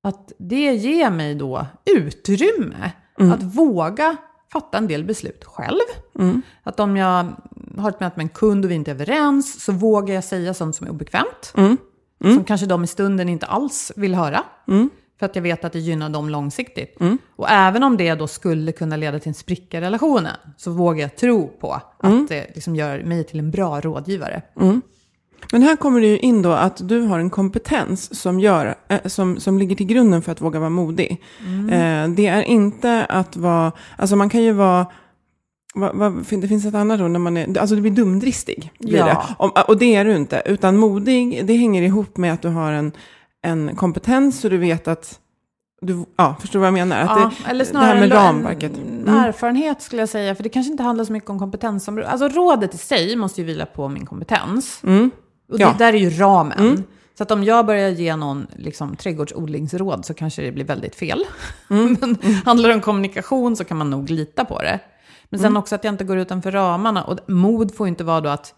[0.02, 2.92] Att det ger mig då utrymme
[3.32, 4.16] att våga
[4.52, 5.80] fatta en del beslut själv.
[6.62, 7.26] Att om jag
[7.78, 10.54] har ett möte med en kund och vi inte är överens så vågar jag säga
[10.54, 11.52] sånt som är obekvämt.
[12.34, 14.42] Som kanske de i stunden inte alls vill höra.
[15.18, 16.96] För att jag vet att det gynnar dem långsiktigt.
[17.36, 21.02] Och även om det då skulle kunna leda till en spricka i relationen så vågar
[21.02, 24.42] jag tro på att det liksom gör mig till en bra rådgivare.
[25.52, 29.00] Men här kommer det ju in då att du har en kompetens som, gör, eh,
[29.04, 31.22] som, som ligger till grunden för att våga vara modig.
[31.70, 34.86] Eh, det är inte att vara, alltså man kan ju vara,
[35.74, 38.72] vad, fin- det finns ett annat ord när man är, alltså du blir dumdristig.
[38.78, 39.04] Blir Ja.
[39.06, 39.18] det.
[39.38, 42.72] Om, och det är du inte, utan modig, det hänger ihop med att du har
[42.72, 42.92] en,
[43.42, 45.18] en kompetens och du vet att,
[45.80, 47.00] du, ja, förstår vad jag menar?
[47.00, 48.72] Att Ja, det, eller det snarare här med ramverket.
[48.76, 49.14] Mm.
[49.14, 52.08] erfarenhet skulle jag säga, för det kanske inte handlar så mycket om kompetensområde.
[52.08, 54.80] Alltså rådet i sig måste ju vila på min kompetens.
[54.84, 55.10] Mm.
[55.52, 55.74] Och det Ja.
[55.78, 56.84] där är ju ramen.
[57.18, 61.24] Så att om jag börjar ge någon liksom, trädgårdsodlingsråd så kanske det blir väldigt fel.
[61.70, 61.96] Mm.
[62.00, 64.80] Men handlar det om kommunikation så kan man nog lita på det.
[65.32, 65.50] Men Mm.
[65.52, 67.04] sen också att jag inte går utanför ramarna.
[67.04, 68.54] Och mod får ju inte vara då att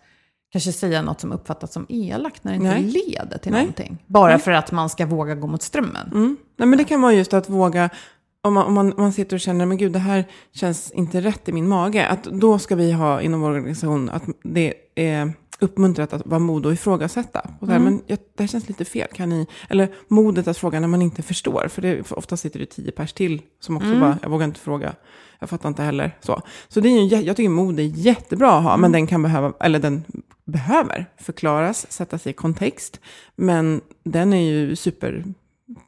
[0.53, 3.03] kanske säga något som uppfattas som elakt när det inte Nej.
[3.09, 3.61] leder till Nej.
[3.61, 4.05] någonting.
[4.07, 6.11] Bara för att man ska våga gå mot strömmen.
[6.15, 6.37] Mm.
[6.59, 7.91] Nej, men det kan vara just att våga,
[8.43, 11.49] om man, om man, man sitter och känner, men gud, det här känns inte rätt
[11.49, 12.07] i min mage.
[12.07, 16.67] Att då ska vi ha inom vår organisation att det är uppmuntrat att vara mod
[16.67, 17.41] och ifrågasätta.
[17.61, 19.47] Och så här, Men jag, det här känns lite fel, kan ni?
[19.69, 21.69] Eller modet att fråga när man inte förstår.
[21.69, 24.61] För, det, för ofta sitter det tio pers till som också bara, jag vågar inte
[24.61, 24.95] fråga.
[25.39, 26.19] Jag fattar inte heller.
[26.21, 29.23] Så, så det är ju, jag tycker mod är jättebra att ha, men den kan
[29.23, 30.05] behöva, eller den
[30.45, 33.01] behöver förklaras, sättas i kontext.
[33.37, 35.25] Men den är ju super,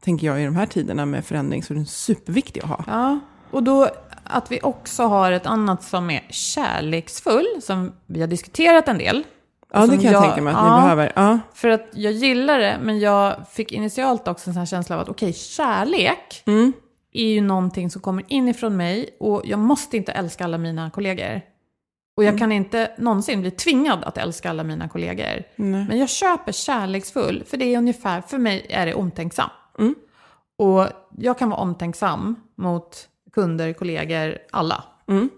[0.00, 2.84] tänker jag, i de här tiderna med förändring, så är den superviktig att ha.
[2.86, 3.88] Ja, och då
[4.24, 9.24] att vi också har ett annat som är kärleksfull, som vi har diskuterat en del.
[9.80, 10.76] Ja, det kan jag, jag- tänka mig att ja.
[10.76, 11.12] ni behöver.
[11.16, 11.38] Ja.
[11.54, 15.02] För att jag gillar det, men jag fick initialt också en sån här känsla av
[15.02, 16.72] att okej, kärlek Mm.
[17.12, 21.40] är ju någonting som kommer inifrån mig och jag måste inte älska alla mina kollegor.
[22.16, 22.32] Och Mm.
[22.34, 25.42] jag kan inte någonsin bli tvingad att älska alla mina kollegor.
[25.56, 25.84] Nej.
[25.88, 29.50] Men jag köper kärleksfull, för det är ungefär, för mig är det omtänksam.
[29.78, 29.94] Mm.
[30.58, 30.86] Och
[31.18, 34.84] jag kan vara omtänksam mot kunder, kollegor, alla.
[35.08, 35.28] Mm.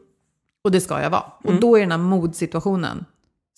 [0.64, 1.24] Och det ska jag vara.
[1.44, 3.05] Och då i den här modsituationen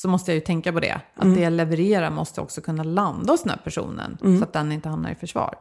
[0.02, 1.00] så måste jag ju tänka på det.
[1.16, 1.36] Att Mm.
[1.36, 4.18] det jag levererar måste också kunna landa hos den här personen.
[4.38, 5.54] Så att den inte hamnar i försvar.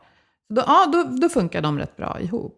[0.49, 2.55] Då, ja, då, då funkar de rätt bra ihop.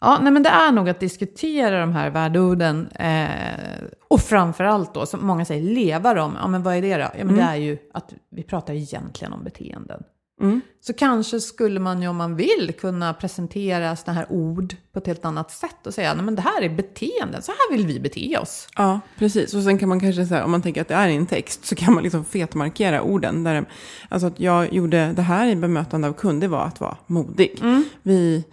[0.00, 2.86] Ja, nej, men det är nog att diskutera de här värdeorden.
[2.88, 6.36] Eh, och framförallt då, som många säger, leva dem.
[6.40, 7.08] Ja, men vad är det då?
[7.18, 10.02] Ja, men det är ju att vi pratar egentligen om beteenden.
[10.40, 10.60] Mm.
[10.80, 15.06] Så kanske skulle man ju om man vill kunna presentera sådana här ord på ett
[15.06, 18.00] helt annat sätt och säga, nej men det här är beteenden, så här vill vi
[18.00, 18.68] bete oss.
[18.76, 19.54] Ja, precis.
[19.54, 21.74] Och sen kan man kanske säga, om man tänker att det är en text, så
[21.74, 23.44] kan man liksom fetmarkera orden.
[23.44, 23.64] Där,
[24.08, 27.62] alltså att jag gjorde det här i bemötande av kund, det var att vara modig.
[28.02, 28.44] Vi,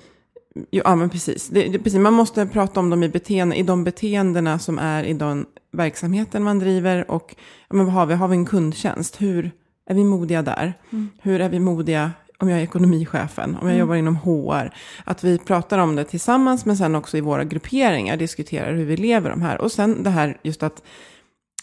[0.69, 1.49] ja men precis.
[1.49, 1.99] Det, det, precis.
[1.99, 6.43] Man måste prata om dem i, beteende, i de beteendena som är i den verksamheten
[6.43, 7.11] man driver.
[7.11, 7.35] Och
[7.69, 8.13] men vad har vi?
[8.13, 9.21] Har vi en kundtjänst?
[9.21, 9.51] Hur
[9.91, 10.73] är vi modiga där?
[11.21, 14.73] Hur är vi modiga om jag är ekonomichefen, om jag jobbar inom HR,
[15.03, 18.97] att vi pratar om det tillsammans, men sen också i våra grupperingar diskuterar hur vi
[18.97, 19.61] lever de här.
[19.61, 20.83] Och sen det här just att,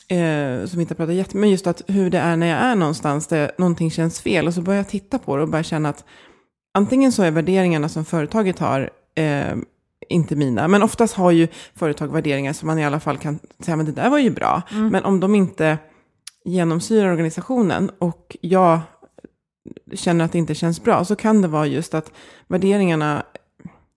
[0.08, 2.74] eh, som inte har pratat jättemycket, men just att hur det är när jag är
[2.74, 5.88] någonstans där någonting känns fel, och så börjar jag titta på det och börjar känna
[5.88, 6.04] att
[6.74, 9.56] antingen så är värderingarna som företaget har eh,
[10.08, 13.76] inte mina, men oftast har ju företag värderingar som man i alla fall kan säga,
[13.76, 14.62] men det där var ju bra.
[14.70, 15.78] Men om de inte
[16.44, 18.81] genomsyrar organisationen och jag
[19.94, 22.12] känner att det inte känns bra, så kan det vara just att
[22.46, 23.22] värderingarna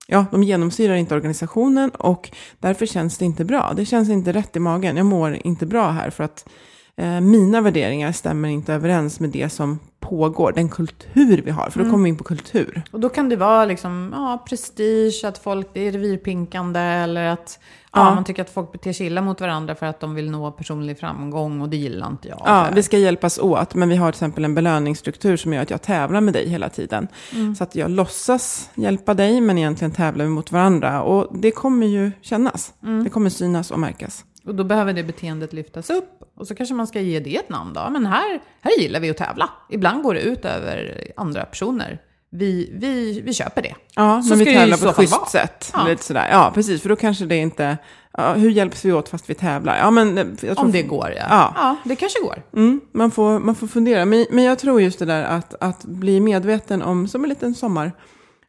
[0.08, 3.73] ja, de genomsyrar inte organisationen och därför känns det inte bra.
[3.75, 4.97] Det känns inte rätt i magen.
[4.97, 6.49] Jag mår inte bra här för att
[6.95, 11.69] eh, mina värderingar stämmer inte överens med det som pågår, den kultur vi har.
[11.69, 12.82] För då kommer vi in på kultur.
[12.91, 17.60] Och då kan det vara liksom, ja, prestige, att folk det är revirpinkande eller att
[17.93, 18.15] ja.
[18.15, 20.99] Man tycker att folk beter sig illa mot varandra för att de vill nå personlig
[20.99, 22.41] framgång och det gillar inte jag.
[22.45, 25.69] Ja, vi ska hjälpas åt, men vi har till exempel en belöningsstruktur som gör att
[25.69, 27.08] jag tävlar med dig hela tiden.
[27.34, 27.56] Mm.
[27.56, 31.01] Så att jag låtsas hjälpa dig, men egentligen tävlar vi mot varandra.
[31.01, 32.73] Och det kommer ju kännas.
[32.84, 33.04] Mm.
[33.04, 34.25] Det kommer synas och märkas.
[34.45, 36.17] Och då behöver det beteendet lyftas upp.
[36.36, 37.89] Och så kanske man ska ge det ett namn då.
[37.89, 39.49] Men här, här gillar vi att tävla.
[39.69, 41.99] Ibland går det ut över andra personer.
[42.33, 43.75] Vi, vi, vi köper det.
[43.95, 45.71] Ja, Så men vi tävlar på ett schysst sätt.
[45.73, 45.87] Ja.
[45.87, 46.27] Lite sådär.
[46.31, 46.81] Ja, precis.
[46.81, 47.77] För då kanske det inte...
[48.17, 49.77] Ja, hur hjälps vi åt fast vi tävlar?
[49.77, 51.25] Ja, men eh, Om det går, ja.
[51.29, 51.53] Ja.
[51.55, 52.43] ja det kanske går.
[52.53, 54.05] Mm, man, får, man får fundera.
[54.05, 57.55] Men, men jag tror just det där att, att bli medveten om, som en liten
[57.55, 57.91] sommar,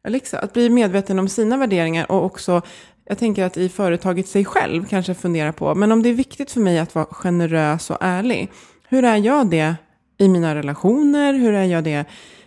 [0.05, 2.63] Alexa, att bli medveten om sina värderingar och också,
[3.05, 6.51] jag tänker att i företaget sig själv kanske fundera på, men om det är viktigt
[6.51, 8.53] för mig att vara generös och ärlig,
[8.89, 9.75] hur är jag det
[10.19, 11.35] i mina relationer?
[11.35, 12.05] Hur är jag det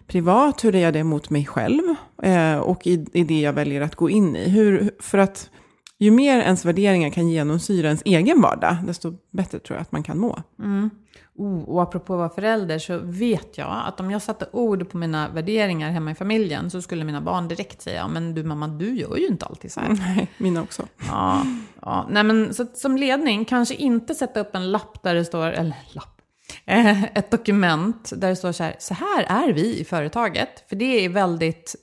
[0.08, 0.64] privat?
[0.64, 1.84] Hur är jag det mot mig själv?
[2.24, 4.50] Eh, och i, i det jag väljer att gå in i.
[4.50, 5.50] Hur, för att
[5.98, 10.04] ju mer ens värderingar kan genomsyra ens egen vardag, desto bättre tror jag att man
[10.04, 10.40] kan må.
[11.38, 14.98] Oh, och apropå att vara förälder så vet jag att om jag satte ord på
[14.98, 18.96] mina värderingar hemma i familjen så skulle mina barn direkt säga men du mamma, du
[18.96, 19.90] gör ju inte alltid så här.
[19.90, 20.84] Nej, mina också.
[21.08, 21.46] Ja,
[21.82, 22.08] ja.
[22.10, 25.76] Nej, men så som ledning, kanske inte sätta upp en lapp där det står, eller
[25.92, 26.15] lapp,
[26.66, 30.50] ett dokument där det står så här, så här är vi i företaget.
[30.70, 31.76] För det är väldigt,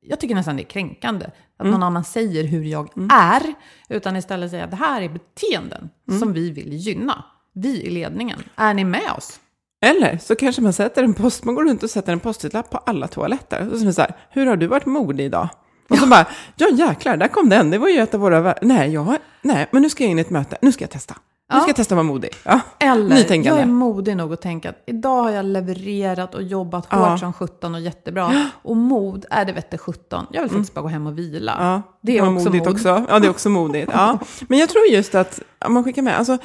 [0.00, 1.26] jag tycker nästan det är kränkande.
[1.58, 3.42] Att någon annan säger hur jag är,
[3.88, 7.24] utan istället säga att det här är beteenden som vi vill gynna.
[7.54, 9.40] Vi i ledningen, är ni med oss?
[9.86, 12.78] Eller så kanske man sätter en post, man går runt och sätter en post-it-lapp på
[12.78, 13.68] alla toaletter.
[13.72, 15.48] Och så är så här, hur har du varit modig idag?
[15.88, 18.92] Och så bara, ja jäklar, där kom den, det var ju ett av våra, nej,
[18.92, 21.16] jag nej, men nu ska jag in i ett möte, nu ska jag testa.
[21.50, 21.60] Nu Ja.
[21.60, 22.30] ska jag testa att vara modig.
[22.44, 22.60] Ja.
[22.78, 23.48] Eller, Nytänkande.
[23.60, 26.96] jag är modig nog att tänka att idag har jag levererat och jobbat Ja.
[26.96, 28.50] hårt som 17 och jättebra.
[28.62, 30.26] Och mod är det vette 17.
[30.30, 31.56] Jag vill faktiskt bara gå hem och vila.
[31.58, 32.74] Ja, Det är också modigt mod.
[32.74, 33.04] också.
[33.08, 33.90] Ja, det är också modigt.
[33.94, 34.18] Ja.
[34.48, 36.38] Men jag tror just att, om man skickar med, alltså,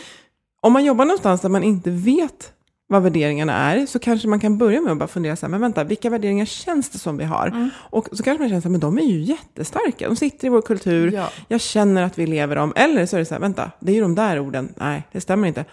[0.62, 2.52] om man jobbar någonstans där man inte vet
[2.88, 5.62] vad värderingarna är, så kanske man kan börja med att bara fundera så här, men
[5.62, 7.48] vänta, vilka värderingar känns det som vi har?
[7.48, 7.70] Mm.
[7.78, 10.50] Och så kanske man känner så här, men de är ju jättestarka, de sitter i
[10.50, 11.30] vår kultur, Ja.
[11.48, 12.74] jag känner att vi lever dem.
[12.76, 15.22] Eller så är det så här, vänta, det är ju de där orden, nej, det
[15.22, 15.66] stämmer inte.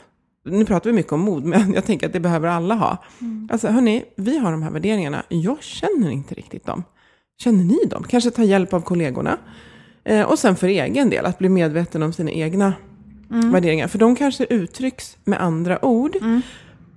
[0.44, 2.96] Nu pratar vi mycket om mod, men jag tänker att det behöver alla ha.
[3.20, 3.48] Mm.
[3.52, 6.84] Alltså, hörni, vi har de här värderingarna, jag känner inte riktigt dem.
[7.42, 8.04] Känner ni dem?
[8.08, 9.38] Kanske ta hjälp av kollegorna.
[10.04, 12.72] Eh, och sen för egen del, att bli medveten om sina egna
[13.52, 13.88] värderingar.
[13.88, 16.16] För de kanske uttrycks med andra ord.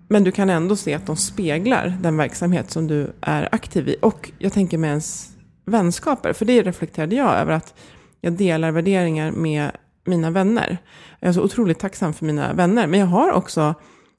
[0.08, 3.96] Men du kan ändå se att de speglar den verksamhet som du är aktiv i.
[4.02, 5.30] Och jag tänker med ens
[5.66, 6.34] vänskaper.
[6.34, 7.74] För det reflekterade jag över att
[8.22, 9.72] jag delar värderingar med
[10.06, 10.78] mina vänner.
[11.20, 12.88] Jag är så otroligt tacksam för mina vänner.
[12.88, 13.74] Men jag har också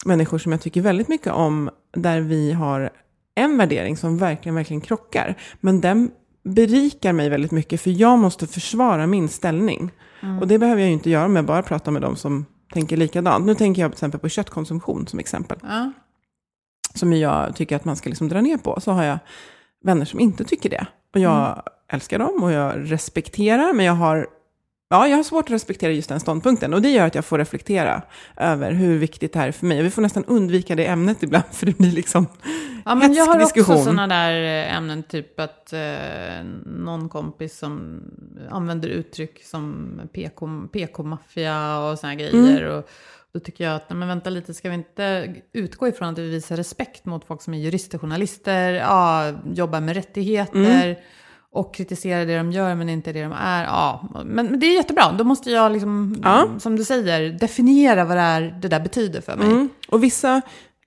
[0.05, 1.70] människor som jag tycker väldigt mycket om.
[1.92, 2.90] Där vi har
[3.35, 5.35] en värdering som verkligen, verkligen krockar.
[5.61, 6.11] Men den
[6.44, 7.81] berikar mig väldigt mycket.
[7.81, 9.90] För jag måste försvara min ställning.
[10.40, 12.96] Och det behöver jag ju inte göra om jag bara pratar med dem som tänker
[12.96, 13.46] likadant.
[13.46, 15.59] Nu tänker jag till exempel på köttkonsumtion som exempel.
[15.62, 15.92] Ja.
[16.94, 18.81] Som jag tycker att man ska liksom dra ner på.
[18.81, 19.18] Så har jag
[19.85, 20.87] vänner som inte tycker det.
[21.14, 23.72] Och jag älskar dem och jag respekterar.
[23.72, 24.26] Men jag har,
[24.88, 26.75] ja, jag har svårt att respektera just den ståndpunkten.
[26.75, 28.03] Och det gör att jag får reflektera
[28.37, 29.83] över hur viktigt det här är för mig.
[29.83, 31.44] Vi får nästan undvika det ämnet ibland.
[31.53, 32.27] För det blir liksom
[32.85, 33.75] Ja, men jag har diskussion.
[33.75, 38.03] också sådana där eh, ämnen, typ att eh, någon kompis som
[38.51, 42.62] använder uttryck som PK, PK-maffia och såna här grejer.
[42.62, 42.79] Mm.
[42.79, 42.88] Och
[43.33, 46.31] då tycker jag att, nej, men vänta lite, ska vi inte utgå ifrån att vi
[46.31, 50.85] visar respekt mot folk som är jurister, journalister, ja, jobbar med rättigheter.
[50.87, 50.96] Mm.
[51.52, 53.64] Och kritiserar det de gör men inte det de är.
[53.64, 55.12] Ja, men, men det är jättebra.
[55.12, 56.48] Då måste jag, liksom, Ja.
[56.59, 59.46] som du säger, definiera vad det, är, det där betyder för mig.
[59.46, 59.68] Mm.
[59.88, 60.42] Och vissa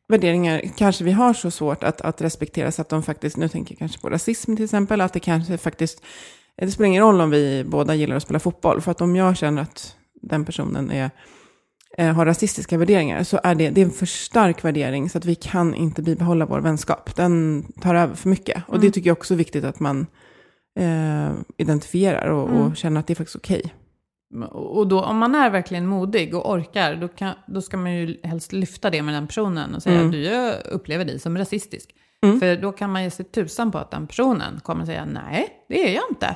[0.07, 3.73] värderingar kanske vi har så svårt att, att respektera så att de faktiskt, nu tänker
[3.73, 6.03] jag kanske på rasism till exempel, att det kanske faktiskt,
[6.57, 9.37] det spelar ingen roll om vi båda gillar att spela fotboll, för att om jag
[9.37, 11.11] känner att den personen är,
[11.97, 15.25] eh, har rasistiska värderingar så är det, det är en för stark värdering så att
[15.25, 17.15] vi kan inte bibehålla vår vänskap.
[17.15, 18.63] Den tar över för mycket.
[18.67, 20.07] Och det tycker jag också är viktigt att man
[20.79, 23.73] eh, identifierar och, och känner att det är faktiskt okej.
[24.51, 28.19] Och då, om man är verkligen modig och orkar, då, kan, då ska man ju
[28.23, 30.07] helst lyfta det med den personen och säga Mm.
[30.07, 31.89] att du jag upplever dig som rasistisk.
[32.23, 32.39] Mm.
[32.39, 35.89] För då kan man ge sig tusan på att den personen kommer säga nej, det
[35.89, 36.35] är jag inte.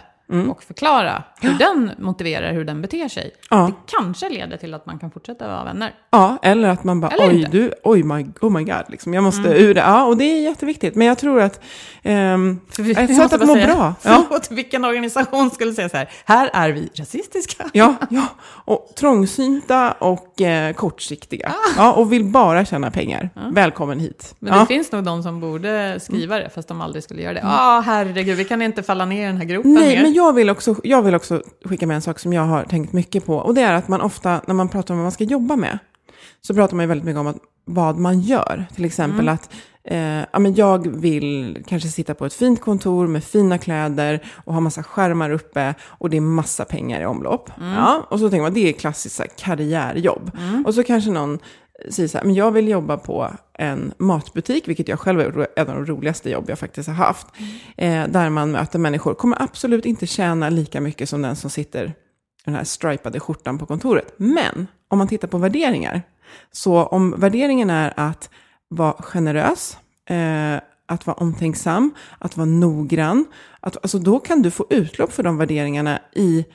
[0.49, 3.31] Och förklara hur den motiverar hur den beter sig.
[3.49, 3.57] Ja.
[3.57, 5.91] Det kanske leder till att man kan fortsätta vara vänner.
[6.11, 7.57] Ja, eller att man bara, Eller oj, inte.
[7.57, 7.69] Mm.
[7.69, 9.81] du, oj, my, oh my god, liksom, jag måste ur det.
[9.81, 10.95] Ja, och det är jätteviktigt.
[10.95, 11.63] Men jag tror att
[12.03, 13.93] ehm, vi- ett sätt att må säga, bra.
[14.03, 17.65] Ja, Förlåt, vilken organisation skulle säga så här, här är vi rasistiska.
[17.73, 18.27] ja, ja,
[18.65, 21.53] och trångsynta och eh, kortsiktiga.
[21.77, 23.29] Ja, och vill bara tjäna pengar.
[23.51, 24.35] Välkommen hit.
[24.39, 24.59] Men ja.
[24.59, 27.39] det finns nog de som borde skriva det, fast de aldrig skulle göra det.
[27.43, 30.12] Ja, herregud, vi kan inte falla ner i den här gropen Nej, mer.
[30.13, 32.93] Men jag vill, också, jag vill också skicka med en sak som jag har tänkt
[32.93, 33.35] mycket på.
[33.37, 35.79] Och det är att man ofta, när man pratar om vad man ska jobba med,
[36.41, 38.65] så pratar man ju väldigt mycket om att, vad man gör.
[38.75, 39.49] Till exempel att
[39.83, 44.53] eh, ja, men jag vill kanske sitta på ett fint kontor med fina kläder och
[44.53, 47.49] ha massa skärmar uppe och det är massa pengar i omlopp.
[47.59, 50.31] Ja, och så tänker man, det är klassiskt så här, karriärjobb.
[50.65, 51.39] Och så kanske någon
[51.89, 55.69] säger så här, men jag vill jobba på en matbutik, vilket jag själv är en
[55.69, 57.27] av de roligaste jobb jag faktiskt har haft.
[57.77, 61.85] Eh, där man möter människor, kommer absolut inte tjäna lika mycket som den som sitter
[61.85, 61.93] i
[62.45, 64.13] den här stripade skjortan på kontoret.
[64.17, 66.01] Men om man tittar på värderingar,
[66.51, 68.29] så om värderingen är att
[68.67, 69.77] vara generös,
[70.09, 70.55] eh,
[70.85, 73.25] att vara omtänksam, att vara noggrann,
[73.59, 76.45] att, alltså då kan du få utlopp för de värderingarna i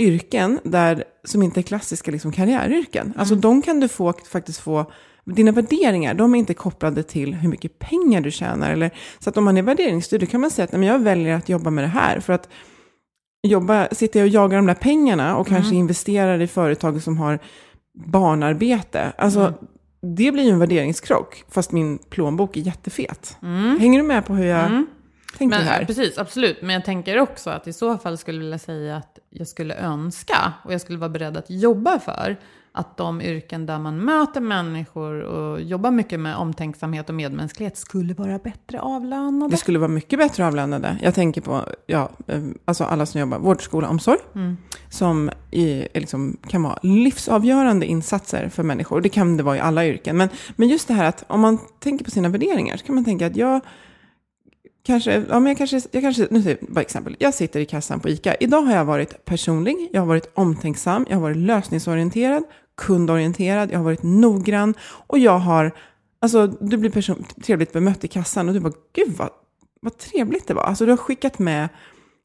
[0.00, 3.12] yrken där, som inte är klassiska liksom, karriäryrken.
[3.16, 4.92] Alltså de kan du få, faktiskt få,
[5.24, 8.70] dina värderingar, de är inte kopplade till hur mycket pengar du tjänar.
[8.70, 10.98] Eller, så att om man är värderingsstyrd, då kan man säga att "Nej, men jag
[10.98, 12.20] väljer att jobba med det här.
[12.20, 12.48] För att
[13.46, 17.38] jobba, sitter jag och jagar de där pengarna och kanske investerar i företag som har
[18.06, 19.12] barnarbete.
[19.18, 19.54] Alltså,
[20.16, 23.36] det blir ju en värderingskrock, fast min plånbok är jättefet.
[23.80, 24.84] Hänger du med på hur jag
[25.38, 25.84] tänker Men, här?
[25.84, 26.62] Precis, absolut.
[26.62, 29.74] Men jag tänker också att i så fall skulle jag vilja säga att jag skulle
[29.74, 32.36] önska och jag skulle vara beredd att jobba för
[32.72, 38.14] att de yrken där man möter människor och jobbar mycket med omtänksamhet och medmänsklighet skulle
[38.14, 39.50] vara bättre avlönade.
[39.50, 40.98] Det skulle vara mycket bättre avlönade.
[41.02, 44.18] Jag tänker på ja, eh, alltså alla som jobbar vård, skola, omsorg.
[44.88, 49.00] Som är, är liksom, kan vara livsavgörande insatser för människor.
[49.00, 50.16] Det kan det vara i alla yrken.
[50.16, 53.04] Men, men just det här att om man tänker på sina värderingar så kan man
[53.04, 53.60] tänka att jag
[54.82, 57.16] kanske, ja, men jag kanske, jag kanske, nu säger jag bara exempel.
[57.18, 58.34] Jag sitter i kassan på ICA.
[58.34, 62.44] Idag har jag varit personlig, jag har varit omtänksam, jag har varit lösningsorienterad,
[62.76, 64.74] kundorienterad, jag har varit noggrann
[65.06, 65.72] och jag har,
[66.20, 69.30] alltså du blir person, trevligt bemött i kassan och du bara, gud vad,
[69.80, 70.62] vad trevligt det var.
[70.62, 71.68] Alltså du har skickat med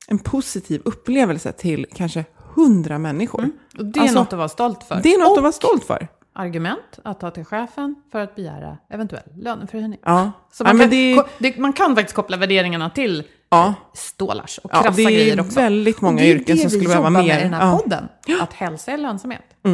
[0.07, 2.25] en positiv upplevelse till kanske
[2.55, 3.49] hundra människor.
[3.77, 4.99] Och det är Alltså, något att vara stolt för.
[5.03, 6.07] Det är något och att vara stolt för.
[6.35, 9.99] Argument att ta till chefen för att begära eventuell löneförhöjning.
[10.03, 10.31] Ja.
[10.51, 13.73] Så Ja, man, men kan, det- det, man kan faktiskt koppla värderingarna till Ja.
[13.93, 15.59] stålars och Ja, krassa det är grejer också.
[15.59, 17.27] väldigt många och det är yrken det som skulle vi behöva jobbar mer.
[17.27, 17.77] med i den här Ja.
[17.77, 18.07] podden.
[18.41, 19.41] Att hälsa är lönsamhet.
[19.61, 19.69] Ja.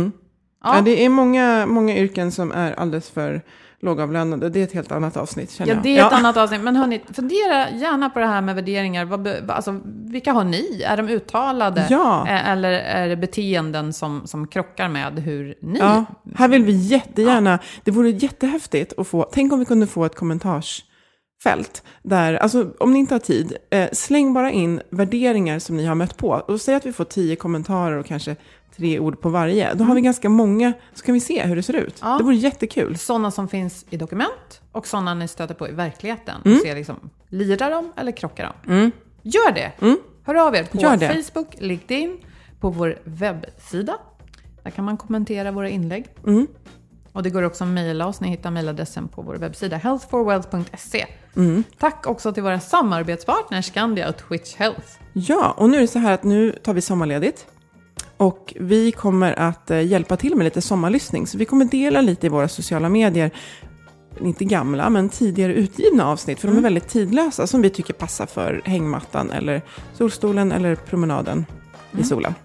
[0.63, 0.81] Ja.
[0.81, 3.41] det är många, många yrken som är alldeles för
[3.81, 4.49] lågavlönade.
[4.49, 5.83] Det är ett helt annat avsnitt känner Ja, jag.
[5.83, 6.61] det är ett annat avsnitt.
[6.61, 9.05] Men hörni, fundera gärna på det här med värderingar.
[9.05, 10.81] Vad, alltså, vilka har ni?
[10.85, 11.87] Är de uttalade?
[11.89, 12.27] Ja.
[12.27, 15.79] Eller är det beteenden som, som krockar med hur ni...
[15.79, 16.05] Ja,
[16.35, 20.15] här vill vi jättegärna, det vore jättehäftigt att få, tänk om vi kunde få ett
[20.15, 25.85] kommentarsfält där, alltså om ni inte har tid, eh, släng bara in värderingar som ni
[25.85, 26.29] har mött på.
[26.29, 28.35] Och säg att vi får tio kommentarer och kanske
[28.81, 29.73] tre ord på varje.
[29.73, 31.99] Då har vi ganska många, så kan vi se hur det ser ut.
[32.01, 32.17] Ja.
[32.17, 32.97] Det vore jättekul.
[32.97, 36.41] Sådana som finns i dokument och sådana ni stöter på i verkligheten.
[36.45, 36.57] Mm.
[36.57, 38.91] Och ser liksom, lirar de eller krockar de?
[39.21, 39.71] Gör det!
[40.23, 40.91] Hör av er på Mm.
[40.91, 41.23] Gör det.
[41.23, 42.17] Facebook, LinkedIn,
[42.59, 43.97] på vår webbsida.
[44.63, 46.05] Där kan man kommentera våra inlägg.
[46.27, 46.47] Mm.
[47.13, 48.21] Och det går också att mejla oss.
[48.21, 51.05] Ni hittar mejladressen på vår webbsida healthforwealth.se.
[51.35, 51.63] Mm.
[51.79, 54.87] Tack också till våra samarbetspartners Skandia och Twitch Health.
[55.13, 57.47] Ja, och nu är det så här att nu tar vi sommarledigt.
[58.21, 61.27] Och vi kommer att eh, hjälpa till med lite sommarlyssning.
[61.27, 63.31] Så vi kommer dela lite i våra sociala medier.
[64.19, 66.39] Inte gamla, men tidigare utgivna avsnitt.
[66.39, 67.47] För de är väldigt tidlösa.
[67.47, 69.61] Som vi tycker passar för hängmattan eller
[69.93, 71.45] solstolen eller promenaden
[71.97, 72.35] i solen.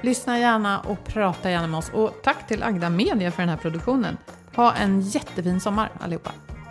[0.00, 1.90] Lyssna gärna och prata gärna med oss.
[1.94, 4.16] Och tack till Agda Media för den här produktionen.
[4.56, 6.30] Ha en jättefin sommar allihopa.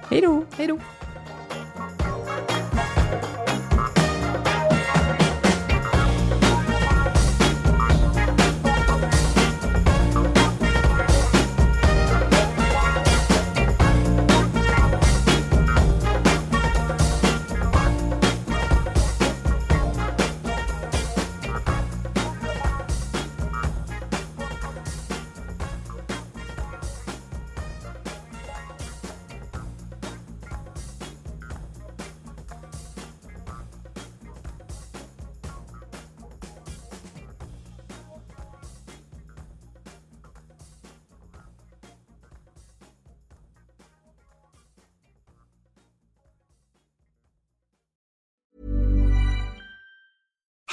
[0.10, 0.46] Hej då!
[0.58, 0.80] Hej då!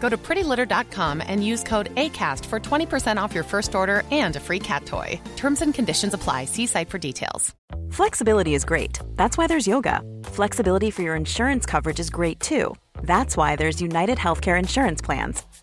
[0.00, 4.40] Go to prettylitter.com and use code ACAST for 20% off your first order and a
[4.40, 5.20] free cat toy.
[5.36, 6.46] Terms and conditions apply.
[6.46, 7.54] See site for details.
[7.92, 8.98] Flexibility is great.
[9.16, 10.02] That's why there's yoga.
[10.24, 12.74] Flexibility for your insurance coverage is great too.
[13.02, 15.42] That's why there's United Healthcare Insurance Plans.